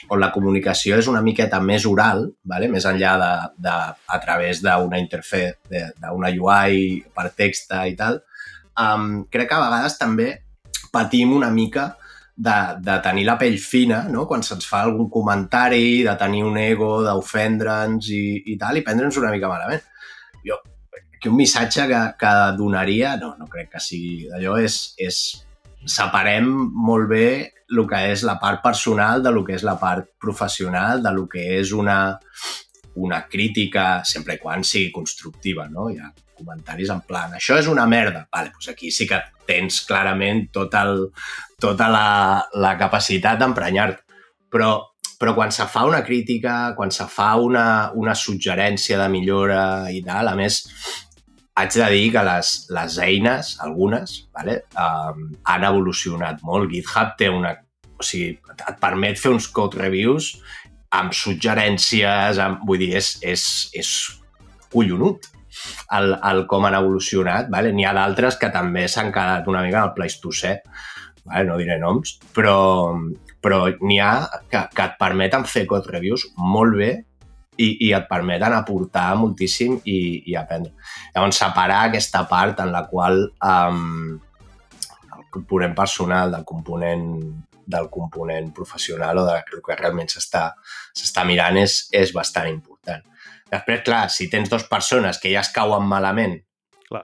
on 0.09 0.21
la 0.21 0.31
comunicació 0.33 0.97
és 0.99 1.09
una 1.11 1.21
miqueta 1.25 1.61
més 1.63 1.85
oral, 1.89 2.27
vale? 2.43 2.69
més 2.71 2.87
enllà 2.89 3.15
de, 3.21 3.31
de, 3.67 3.77
a 4.17 4.19
través 4.23 4.63
d'una 4.65 4.99
interfaz, 5.01 5.57
d'una 5.69 6.33
UI 6.41 7.01
per 7.13 7.29
text 7.37 7.73
i 7.85 7.95
tal, 7.99 8.21
um, 8.79 9.23
crec 9.31 9.51
que 9.51 9.59
a 9.59 9.65
vegades 9.67 9.99
també 10.01 10.31
patim 10.91 11.35
una 11.37 11.51
mica 11.53 11.91
de, 12.41 12.57
de 12.81 12.97
tenir 13.05 13.27
la 13.27 13.37
pell 13.37 13.59
fina, 13.61 14.01
no? 14.09 14.25
quan 14.29 14.43
se'ns 14.45 14.65
fa 14.67 14.81
algun 14.87 15.09
comentari, 15.13 16.01
de 16.07 16.15
tenir 16.17 16.43
un 16.47 16.57
ego, 16.57 16.91
d'ofendre'ns 17.05 18.11
i, 18.15 18.25
i 18.53 18.57
tal, 18.61 18.79
i 18.79 18.85
prendre'ns 18.85 19.19
una 19.21 19.33
mica 19.33 19.51
malament. 19.51 19.85
Jo 20.45 20.57
que 21.21 21.29
un 21.29 21.37
missatge 21.37 21.85
que, 21.87 22.01
que 22.17 22.33
donaria, 22.57 23.15
no, 23.21 23.35
no 23.37 23.45
crec 23.45 23.75
que 23.75 23.81
sigui 23.83 24.25
d'allò, 24.31 24.55
és, 24.57 24.77
és 24.97 25.19
separem 25.85 26.47
molt 26.87 27.09
bé 27.11 27.27
el 27.71 27.83
que 27.87 27.99
és 28.11 28.23
la 28.27 28.39
part 28.41 28.63
personal 28.63 29.21
de 29.23 29.31
lo 29.31 29.45
que 29.45 29.53
és 29.55 29.63
la 29.63 29.77
part 29.79 30.09
professional, 30.19 31.03
de 31.05 31.13
lo 31.13 31.27
que 31.29 31.45
és 31.59 31.71
una, 31.77 32.17
una 32.95 33.25
crítica, 33.27 34.01
sempre 34.03 34.37
quan 34.39 34.65
sigui 34.67 34.91
constructiva, 34.91 35.67
no? 35.71 35.89
Hi 35.89 35.99
ha 36.01 36.11
comentaris 36.41 36.89
en 36.89 37.03
plan, 37.07 37.35
això 37.37 37.57
és 37.59 37.69
una 37.71 37.85
merda. 37.87 38.25
Vale, 38.33 38.51
doncs 38.53 38.71
aquí 38.73 38.91
sí 38.91 39.07
que 39.09 39.19
tens 39.47 39.81
clarament 39.87 40.47
tot 40.53 40.73
el, 40.79 41.05
tota 41.61 41.89
la, 41.91 42.07
la 42.57 42.73
capacitat 42.79 43.39
d'emprenyar-te. 43.41 44.03
Però, 44.51 44.73
però 45.21 45.35
quan 45.37 45.53
se 45.55 45.67
fa 45.71 45.85
una 45.87 46.01
crítica, 46.03 46.73
quan 46.75 46.91
se 46.91 47.07
fa 47.07 47.35
una, 47.39 47.91
una 47.95 48.15
suggerència 48.17 48.97
de 48.99 49.07
millora 49.13 49.63
i 49.93 50.01
tal, 50.03 50.27
a 50.27 50.35
més, 50.35 50.65
haig 51.61 51.75
de 51.77 51.89
dir 51.93 52.07
que 52.15 52.23
les, 52.25 52.53
les 52.73 52.97
eines, 53.05 53.55
algunes, 53.63 54.17
vale, 54.35 54.61
um, 54.75 55.29
han 55.53 55.67
evolucionat 55.67 56.43
molt. 56.47 56.71
GitHub 56.71 57.15
té 57.19 57.29
una... 57.31 57.55
O 58.01 58.05
sigui, 58.05 58.31
et 58.33 58.77
permet 58.81 59.19
fer 59.21 59.29
uns 59.29 59.45
code 59.53 59.77
reviews 59.77 60.31
amb 60.97 61.15
suggerències, 61.15 62.39
amb, 62.43 62.65
vull 62.67 62.81
dir, 62.81 62.95
és, 62.99 63.13
és, 63.23 63.43
és 63.77 63.91
collonut 64.71 65.29
el, 65.97 66.15
el 66.15 66.45
com 66.49 66.65
han 66.67 66.77
evolucionat. 66.79 67.51
Vale? 67.51 67.73
N'hi 67.75 67.87
ha 67.87 67.93
d'altres 67.97 68.39
que 68.41 68.51
també 68.53 68.87
s'han 68.91 69.11
quedat 69.13 69.47
una 69.51 69.63
mica 69.65 69.81
en 69.81 69.89
el 69.89 69.95
Pleistocè, 69.97 70.55
vale? 71.25 71.45
no 71.47 71.59
diré 71.59 71.77
noms, 71.81 72.17
però, 72.35 72.57
però 73.43 73.63
n'hi 73.81 74.01
ha 74.03 74.13
que, 74.49 74.65
que 74.75 74.87
et 74.87 74.99
permeten 74.99 75.47
fer 75.47 75.67
code 75.69 75.91
reviews 75.91 76.27
molt 76.37 76.77
bé 76.79 76.91
i, 77.61 77.69
i 77.87 77.91
et 77.95 78.07
permeten 78.09 78.55
aportar 78.55 79.11
moltíssim 79.19 79.79
i, 79.83 79.99
i 80.31 80.35
aprendre. 80.39 80.73
Llavors, 81.13 81.39
separar 81.43 81.85
aquesta 81.87 82.25
part 82.29 82.59
en 82.63 82.71
la 82.73 82.85
qual 82.89 83.23
um, 83.27 84.17
el 85.17 85.25
component 85.31 85.75
personal 85.77 86.33
del 86.35 86.45
component 86.47 87.07
del 87.65 87.89
component 87.89 88.51
professional 88.53 89.21
o 89.21 89.25
del 89.27 89.61
que 89.65 89.77
realment 89.77 90.09
s'està 90.11 91.25
mirant 91.27 91.57
és, 91.61 91.87
és 91.91 92.13
bastant 92.15 92.49
important. 92.49 93.03
Després, 93.51 93.83
clar, 93.83 94.05
si 94.09 94.29
tens 94.31 94.49
dues 94.49 94.63
persones 94.69 95.19
que 95.19 95.31
ja 95.33 95.43
es 95.43 95.51
cauen 95.51 95.83
malament, 95.87 96.37
clar. 96.87 97.03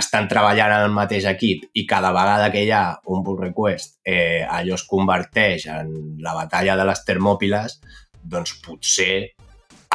estan 0.00 0.26
treballant 0.28 0.74
en 0.74 0.88
el 0.88 0.94
mateix 0.94 1.28
equip 1.30 1.68
i 1.78 1.86
cada 1.86 2.10
vegada 2.14 2.50
que 2.50 2.64
hi 2.66 2.72
ha 2.74 2.98
un 3.14 3.22
pull 3.26 3.38
request 3.44 4.00
eh, 4.02 4.42
allò 4.42 4.74
es 4.74 4.86
converteix 4.90 5.68
en 5.70 5.92
la 6.22 6.34
batalla 6.34 6.76
de 6.76 6.88
les 6.90 7.04
termòpiles, 7.06 7.78
doncs 8.26 8.56
potser 8.64 9.36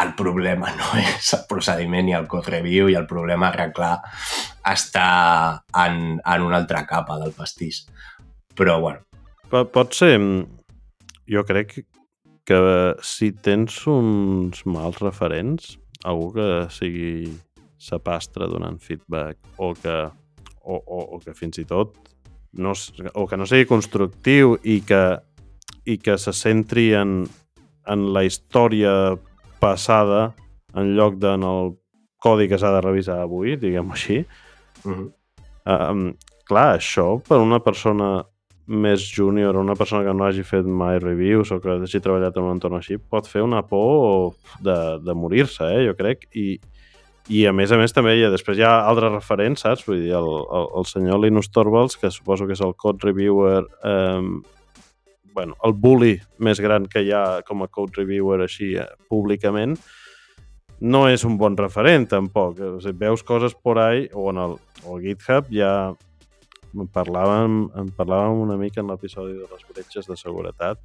el 0.01 0.15
problema 0.15 0.71
no 0.77 0.95
és 1.03 1.33
el 1.35 1.45
procediment 1.49 2.09
i 2.09 2.15
el 2.17 2.27
code 2.31 2.55
review 2.55 2.89
i 2.89 2.97
el 2.99 3.07
problema 3.09 3.51
arreglar 3.51 3.97
està 4.71 5.07
en, 5.83 6.19
en 6.23 6.47
una 6.47 6.61
altra 6.61 6.85
capa 6.87 7.19
del 7.19 7.35
pastís. 7.35 7.85
Però, 8.55 8.79
bueno. 8.79 9.10
Pot, 9.51 9.91
ser... 9.91 10.15
Jo 11.31 11.43
crec 11.47 11.81
que 12.47 12.59
si 13.03 13.31
tens 13.35 13.75
uns 13.87 14.63
mals 14.65 14.99
referents, 15.03 15.75
algú 16.07 16.31
que 16.35 16.47
sigui 16.73 17.33
sapastre 17.81 18.47
donant 18.47 18.79
feedback 18.81 19.37
o 19.59 19.73
que, 19.75 19.97
o, 20.63 20.75
o, 20.79 20.99
o 21.15 21.19
que 21.19 21.35
fins 21.35 21.59
i 21.61 21.65
tot 21.67 21.97
no, 22.53 22.73
o 23.13 23.27
que 23.27 23.37
no 23.37 23.47
sigui 23.49 23.67
constructiu 23.69 24.55
i 24.63 24.79
que, 24.87 25.03
i 25.87 25.97
que 25.97 26.17
se 26.19 26.33
centri 26.35 26.91
en, 26.97 27.21
en 27.87 28.07
la 28.15 28.25
història 28.27 29.15
passada 29.61 30.31
en 30.75 30.95
lloc 30.97 31.19
de 31.21 31.35
en 31.35 31.45
el 31.47 31.73
codi 32.21 32.47
que 32.47 32.59
s'ha 32.59 32.71
de 32.75 32.83
revisar 32.83 33.21
avui, 33.21 33.57
diguem-ho 33.59 33.95
així. 33.95 34.21
Uh 34.85 34.91
-huh. 34.91 35.07
um, 35.65 36.13
clar, 36.45 36.77
això 36.77 37.19
per 37.27 37.39
una 37.41 37.59
persona 37.59 38.23
més 38.67 39.03
júnior, 39.03 39.57
una 39.57 39.75
persona 39.75 40.05
que 40.05 40.13
no 40.13 40.25
hagi 40.27 40.43
fet 40.47 40.67
mai 40.67 40.99
reviews 40.99 41.51
o 41.51 41.59
que 41.61 41.79
hagi 41.79 42.01
treballat 42.03 42.37
en 42.37 42.47
un 42.47 42.55
entorn 42.55 42.77
així, 42.77 42.97
pot 42.97 43.27
fer 43.27 43.43
una 43.45 43.63
por 43.67 44.35
de, 44.63 44.77
de 45.03 45.15
morir-se, 45.17 45.65
eh, 45.65 45.87
jo 45.87 45.95
crec, 45.97 46.27
i, 46.37 46.55
i 47.31 47.45
a 47.49 47.53
més 47.53 47.71
a 47.71 47.79
més 47.81 47.93
també 47.95 48.15
hi 48.17 48.25
ha, 48.25 48.31
després 48.33 48.59
hi 48.59 48.65
ha 48.67 48.73
altres 48.87 49.13
referents, 49.13 49.65
saps? 49.65 49.85
Vull 49.87 50.03
dir, 50.03 50.13
el, 50.17 50.29
el, 50.29 50.69
el 50.81 50.87
senyor 50.89 51.23
Linus 51.23 51.51
Torvalds, 51.51 51.97
que 51.99 52.13
suposo 52.13 52.47
que 52.47 52.57
és 52.57 52.63
el 52.65 52.75
code 52.79 53.07
reviewer 53.07 53.65
um, 53.87 54.41
bueno, 55.33 55.55
el 55.63 55.73
bully 55.73 56.17
més 56.43 56.59
gran 56.59 56.85
que 56.91 57.03
hi 57.05 57.11
ha 57.15 57.41
com 57.47 57.63
a 57.63 57.69
code 57.71 58.01
reviewer 58.01 58.41
així 58.43 58.73
eh, 58.75 58.87
públicament, 59.09 59.77
no 60.81 61.05
és 61.09 61.23
un 61.27 61.37
bon 61.37 61.55
referent 61.57 62.07
tampoc. 62.09 62.59
O 62.59 62.79
sigui, 62.81 62.97
veus 63.05 63.23
coses 63.23 63.53
por 63.53 63.79
ahí, 63.79 64.07
o 64.13 64.29
en 64.31 64.41
el, 64.41 64.55
o 64.85 64.97
GitHub 64.99 65.51
ja 65.53 65.73
en 65.91 65.99
parlàvem, 66.93 67.65
en 67.77 67.91
parlàvem 67.97 68.41
una 68.45 68.57
mica 68.59 68.81
en 68.81 68.91
l'episodi 68.91 69.37
de 69.37 69.47
les 69.49 69.67
bretxes 69.69 70.07
de 70.07 70.17
seguretat. 70.19 70.81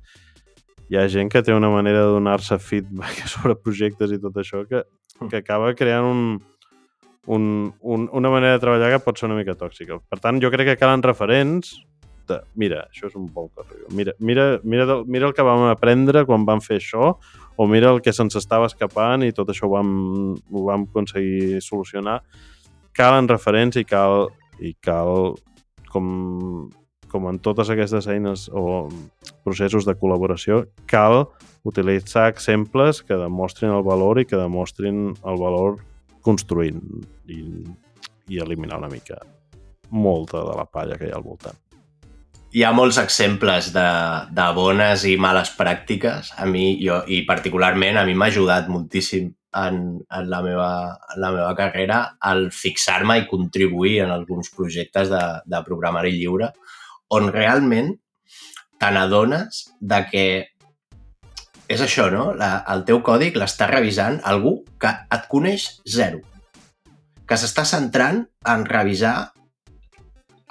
Hi 0.91 0.99
ha 0.99 1.07
gent 1.11 1.31
que 1.33 1.43
té 1.43 1.55
una 1.55 1.71
manera 1.73 2.05
de 2.05 2.13
donar-se 2.15 2.59
feedback 2.63 3.27
sobre 3.35 3.57
projectes 3.59 4.15
i 4.15 4.21
tot 4.23 4.37
això 4.43 4.65
que, 4.69 4.85
que 5.31 5.43
acaba 5.43 5.73
creant 5.75 6.07
un, 6.07 6.23
un, 7.27 7.75
un, 7.81 8.09
una 8.13 8.31
manera 8.31 8.55
de 8.55 8.63
treballar 8.63 8.93
que 8.95 9.03
pot 9.05 9.19
ser 9.19 9.31
una 9.31 9.39
mica 9.39 9.57
tòxica. 9.59 9.99
Per 9.99 10.21
tant, 10.23 10.41
jo 10.43 10.53
crec 10.55 10.73
que 10.73 10.81
calen 10.81 11.05
referents 11.07 11.75
de, 12.27 12.41
mira, 12.59 12.85
això 12.91 13.07
és 13.11 13.17
un 13.19 13.27
bon 13.33 13.49
correu. 13.55 13.87
Mira, 13.95 14.15
mira, 14.19 14.47
mira, 14.65 14.87
del, 14.89 15.05
mira 15.07 15.29
el 15.29 15.35
que 15.35 15.47
vam 15.47 15.67
aprendre 15.71 16.25
quan 16.27 16.47
vam 16.47 16.63
fer 16.63 16.81
això, 16.81 17.15
o 17.57 17.67
mira 17.71 17.93
el 17.95 18.03
que 18.05 18.13
se'ns 18.15 18.37
estava 18.39 18.69
escapant 18.71 19.25
i 19.25 19.35
tot 19.35 19.51
això 19.53 19.69
ho 19.69 19.75
vam, 19.77 19.91
ho 20.35 20.65
vam 20.67 20.87
aconseguir 20.91 21.63
solucionar. 21.65 22.21
Calen 22.97 23.31
referents 23.31 23.79
i 23.79 23.85
cal, 23.87 24.29
i 24.61 24.75
cal 24.83 25.37
com 25.97 26.69
com 27.17 27.29
en 27.31 27.39
totes 27.41 27.71
aquestes 27.73 28.07
eines 28.11 28.47
o 28.53 28.89
processos 29.47 29.87
de 29.87 29.95
col·laboració, 29.99 30.65
cal 30.91 31.27
utilitzar 31.67 32.29
exemples 32.31 33.03
que 33.07 33.19
demostrin 33.19 33.73
el 33.75 33.85
valor 33.87 34.21
i 34.21 34.27
que 34.29 34.39
demostrin 34.39 35.15
el 35.25 35.39
valor 35.41 35.79
construint 36.27 36.83
i, 37.31 37.41
i 38.29 38.43
eliminar 38.43 38.81
una 38.83 38.91
mica 38.93 39.21
molta 39.91 40.43
de 40.43 40.59
la 40.59 40.67
palla 40.67 40.99
que 40.99 41.09
hi 41.09 41.15
ha 41.15 41.21
al 41.21 41.27
voltant. 41.27 41.59
Hi 42.57 42.63
ha 42.65 42.73
molts 42.73 42.99
exemples 42.99 43.73
de, 43.75 43.89
de 44.33 44.47
bones 44.57 45.05
i 45.05 45.17
males 45.21 45.51
pràctiques. 45.59 46.33
A 46.41 46.47
mi, 46.49 46.77
jo, 46.81 47.03
i 47.07 47.21
particularment, 47.29 47.99
a 48.01 48.07
mi 48.09 48.15
m'ha 48.17 48.31
ajudat 48.33 48.71
moltíssim 48.73 49.33
en, 49.57 49.79
en, 50.11 50.31
la 50.31 50.41
meva, 50.45 50.71
en 51.15 51.21
la 51.23 51.31
meva 51.35 51.53
carrera 51.59 52.01
el 52.31 52.51
fixar-me 52.53 53.19
i 53.21 53.29
contribuir 53.31 54.01
en 54.05 54.13
alguns 54.15 54.51
projectes 54.55 55.13
de, 55.13 55.23
de 55.45 55.63
programari 55.67 56.13
lliure 56.17 56.53
on 57.17 57.31
realment 57.33 57.95
te 58.81 58.91
n'adones 58.93 59.65
de 59.81 60.03
que 60.11 60.27
és 61.67 61.83
això, 61.83 62.07
no? 62.13 62.31
La, 62.39 62.61
el 62.73 62.85
teu 62.87 63.01
còdic 63.03 63.39
l'està 63.41 63.67
revisant 63.71 64.21
algú 64.31 64.61
que 64.79 64.93
et 65.13 65.25
coneix 65.31 65.69
zero, 65.91 66.21
que 67.27 67.39
s'està 67.41 67.65
centrant 67.67 68.23
en 68.47 68.67
revisar 68.69 69.17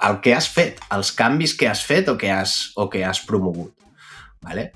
el 0.06 0.18
que 0.20 0.34
has 0.36 0.48
fet, 0.52 0.82
els 0.92 1.12
canvis 1.16 1.54
que 1.56 1.70
has 1.70 1.80
fet 1.84 2.10
o 2.12 2.16
que 2.20 2.28
has, 2.32 2.74
o 2.76 2.90
que 2.92 3.04
has 3.04 3.22
promogut. 3.24 3.72
Vale? 4.44 4.68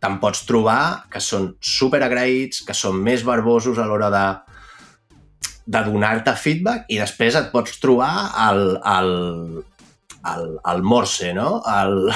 Te'n 0.00 0.16
pots 0.22 0.46
trobar 0.48 1.06
que 1.12 1.20
són 1.20 1.50
super 1.60 2.00
agraïts, 2.04 2.62
que 2.64 2.76
són 2.76 3.02
més 3.04 3.24
verbosos 3.26 3.78
a 3.78 3.86
l'hora 3.88 4.08
de, 4.14 4.24
de 5.66 5.82
donar-te 5.86 6.34
feedback 6.40 6.88
i 6.88 6.98
després 7.00 7.36
et 7.38 7.50
pots 7.52 7.76
trobar 7.82 8.14
el, 8.48 8.64
el, 8.94 9.12
el, 10.32 10.48
el 10.72 10.82
morse, 10.82 11.34
no? 11.36 11.60
El... 11.68 12.08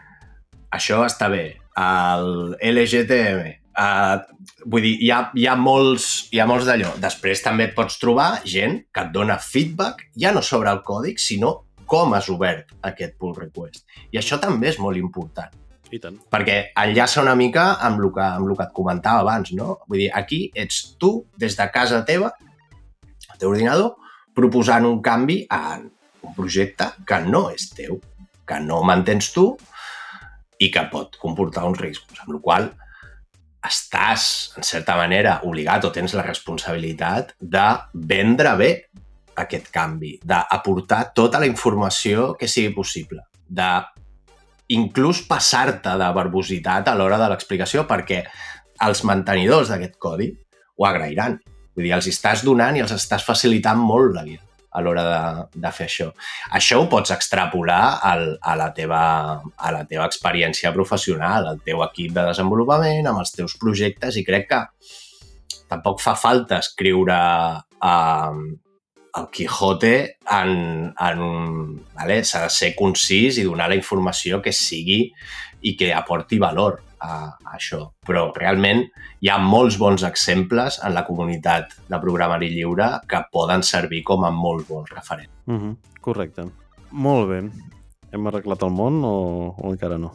Això 0.76 1.00
està 1.06 1.30
bé. 1.32 1.46
El 1.80 2.56
LGTM. 2.60 3.56
Uh, 3.80 4.18
vull 4.66 4.84
dir, 4.84 4.96
hi 5.00 5.08
ha, 5.14 5.20
hi 5.38 5.46
ha 5.48 5.56
molts, 5.56 6.10
hi 6.34 6.42
ha 6.42 6.46
molts 6.50 6.68
d'allò. 6.68 6.92
Després 7.00 7.42
també 7.46 7.70
et 7.70 7.74
pots 7.78 7.96
trobar 8.02 8.28
gent 8.44 8.82
que 8.92 9.06
et 9.06 9.14
dona 9.14 9.38
feedback 9.40 10.08
ja 10.18 10.34
no 10.36 10.42
sobre 10.44 10.70
el 10.74 10.82
còdic, 10.86 11.22
sinó 11.22 11.54
com 11.90 12.14
has 12.14 12.28
obert 12.30 12.70
aquest 12.86 13.16
pull 13.18 13.34
request. 13.38 13.86
I 14.12 14.20
això 14.20 14.38
també 14.42 14.70
és 14.70 14.78
molt 14.82 15.00
important. 15.00 15.50
I 15.90 15.98
tant. 16.02 16.18
Perquè 16.30 16.58
enllaça 16.78 17.22
una 17.22 17.34
mica 17.38 17.72
amb 17.86 18.02
el 18.02 18.12
que, 18.14 18.26
amb 18.26 18.50
el 18.50 18.56
que 18.58 18.66
et 18.68 18.74
comentava 18.76 19.24
abans, 19.24 19.52
no? 19.58 19.80
Vull 19.88 20.04
dir, 20.04 20.10
aquí 20.14 20.44
ets 20.54 20.82
tu, 21.00 21.16
des 21.40 21.56
de 21.58 21.66
casa 21.74 22.04
teva, 22.06 22.30
al 23.28 23.40
teu 23.40 23.50
ordinador, 23.50 23.96
proposant 24.36 24.86
un 24.86 25.00
canvi 25.02 25.42
a 25.50 25.80
un 25.80 26.36
projecte 26.36 26.92
que 27.06 27.18
no 27.26 27.48
és 27.50 27.70
teu, 27.74 27.98
que 28.46 28.60
no 28.62 28.82
mantens 28.86 29.32
tu 29.34 29.50
i 30.60 30.70
que 30.72 30.84
pot 30.92 31.16
comportar 31.20 31.66
uns 31.68 31.80
riscos, 31.80 32.20
amb 32.22 32.36
la 32.36 32.42
qual 32.44 32.70
estàs, 33.66 34.54
en 34.56 34.64
certa 34.64 34.96
manera, 34.96 35.38
obligat 35.44 35.84
o 35.84 35.92
tens 35.92 36.14
la 36.16 36.24
responsabilitat 36.24 37.34
de 37.40 37.66
vendre 37.92 38.54
bé 38.56 38.70
aquest 39.40 39.70
canvi, 39.72 40.14
d'aportar 40.24 41.10
tota 41.16 41.40
la 41.40 41.48
informació 41.48 42.34
que 42.40 42.48
sigui 42.48 42.72
possible, 42.76 43.24
de 43.48 43.70
inclús 44.76 45.24
passar-te 45.26 45.96
de 45.98 46.10
verbositat 46.16 46.90
a 46.90 46.96
l'hora 46.98 47.18
de 47.20 47.30
l'explicació, 47.32 47.86
perquè 47.88 48.22
els 48.86 49.02
mantenidors 49.08 49.72
d'aquest 49.72 49.98
codi 50.00 50.30
ho 50.78 50.86
agrairan. 50.88 51.38
Vull 51.74 51.86
dir, 51.86 51.96
els 51.96 52.08
estàs 52.10 52.44
donant 52.46 52.78
i 52.78 52.84
els 52.84 52.94
estàs 52.94 53.26
facilitant 53.26 53.80
molt 53.80 54.14
la 54.16 54.24
vida 54.26 54.46
a 54.70 54.80
l'hora 54.84 55.02
de, 55.02 55.60
de 55.64 55.70
fer 55.74 55.88
això. 55.88 56.06
Això 56.54 56.78
ho 56.78 56.86
pots 56.90 57.10
extrapolar 57.10 57.98
al, 58.06 58.36
a, 58.38 58.54
la 58.58 58.68
teva, 58.74 59.02
a 59.42 59.72
la 59.74 59.82
teva 59.90 60.06
experiència 60.06 60.70
professional, 60.74 61.48
al 61.50 61.58
teu 61.66 61.82
equip 61.88 62.14
de 62.14 62.28
desenvolupament, 62.28 63.08
amb 63.10 63.24
els 63.24 63.34
teus 63.34 63.56
projectes, 63.58 64.14
i 64.20 64.24
crec 64.26 64.46
que 64.52 64.60
tampoc 65.70 65.98
fa 66.02 66.14
falta 66.18 66.60
escriure 66.62 67.18
eh, 67.82 68.38
el 69.16 69.30
Quijote 69.32 70.18
en, 70.30 70.92
en 70.98 71.20
un... 71.20 71.86
Vale? 71.94 72.22
S'ha 72.24 72.44
de 72.46 72.52
ser 72.54 72.74
concís 72.78 73.38
i 73.38 73.46
donar 73.46 73.68
la 73.70 73.78
informació 73.78 74.40
que 74.42 74.52
sigui 74.54 75.02
i 75.62 75.74
que 75.76 75.92
aporti 75.94 76.38
valor 76.40 76.80
a, 77.00 77.12
a 77.32 77.54
això. 77.56 77.82
Però 78.06 78.28
realment 78.36 78.84
hi 79.20 79.30
ha 79.30 79.38
molts 79.42 79.78
bons 79.80 80.04
exemples 80.08 80.80
en 80.84 80.94
la 80.96 81.04
comunitat 81.08 81.76
de 81.88 82.00
programari 82.02 82.50
lliure 82.52 82.92
que 83.08 83.22
poden 83.32 83.64
servir 83.66 84.02
com 84.06 84.24
a 84.24 84.32
molt 84.34 84.68
bons 84.68 84.90
referents. 84.94 85.32
Mm 85.46 85.58
-hmm. 85.58 85.76
Correcte. 86.00 86.44
Molt 86.90 87.28
bé. 87.28 87.42
Hem 88.12 88.26
arreglat 88.26 88.62
el 88.62 88.70
món 88.70 89.04
o, 89.04 89.54
o 89.56 89.70
encara 89.70 89.98
no? 89.98 90.12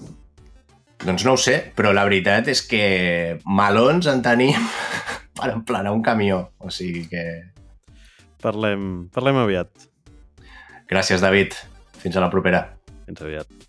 Doncs 1.06 1.26
no 1.26 1.34
ho 1.34 1.38
sé, 1.38 1.72
però 1.76 1.94
la 1.94 2.04
veritat 2.04 2.48
és 2.48 2.62
que 2.62 3.40
malons 3.46 4.08
en 4.08 4.22
tenim 4.22 4.56
per 5.38 5.52
emplenar 5.52 5.92
un 5.92 6.02
camió. 6.02 6.52
O 6.58 6.70
sigui 6.70 7.08
que 7.08 7.55
Parlem, 8.46 9.08
parlem 9.16 9.40
aviat. 9.42 9.88
Gràcies, 10.92 11.24
David. 11.24 11.58
Fins 12.04 12.14
a 12.14 12.22
la 12.22 12.30
propera. 12.30 12.68
Fins 13.08 13.24
aviat. 13.26 13.65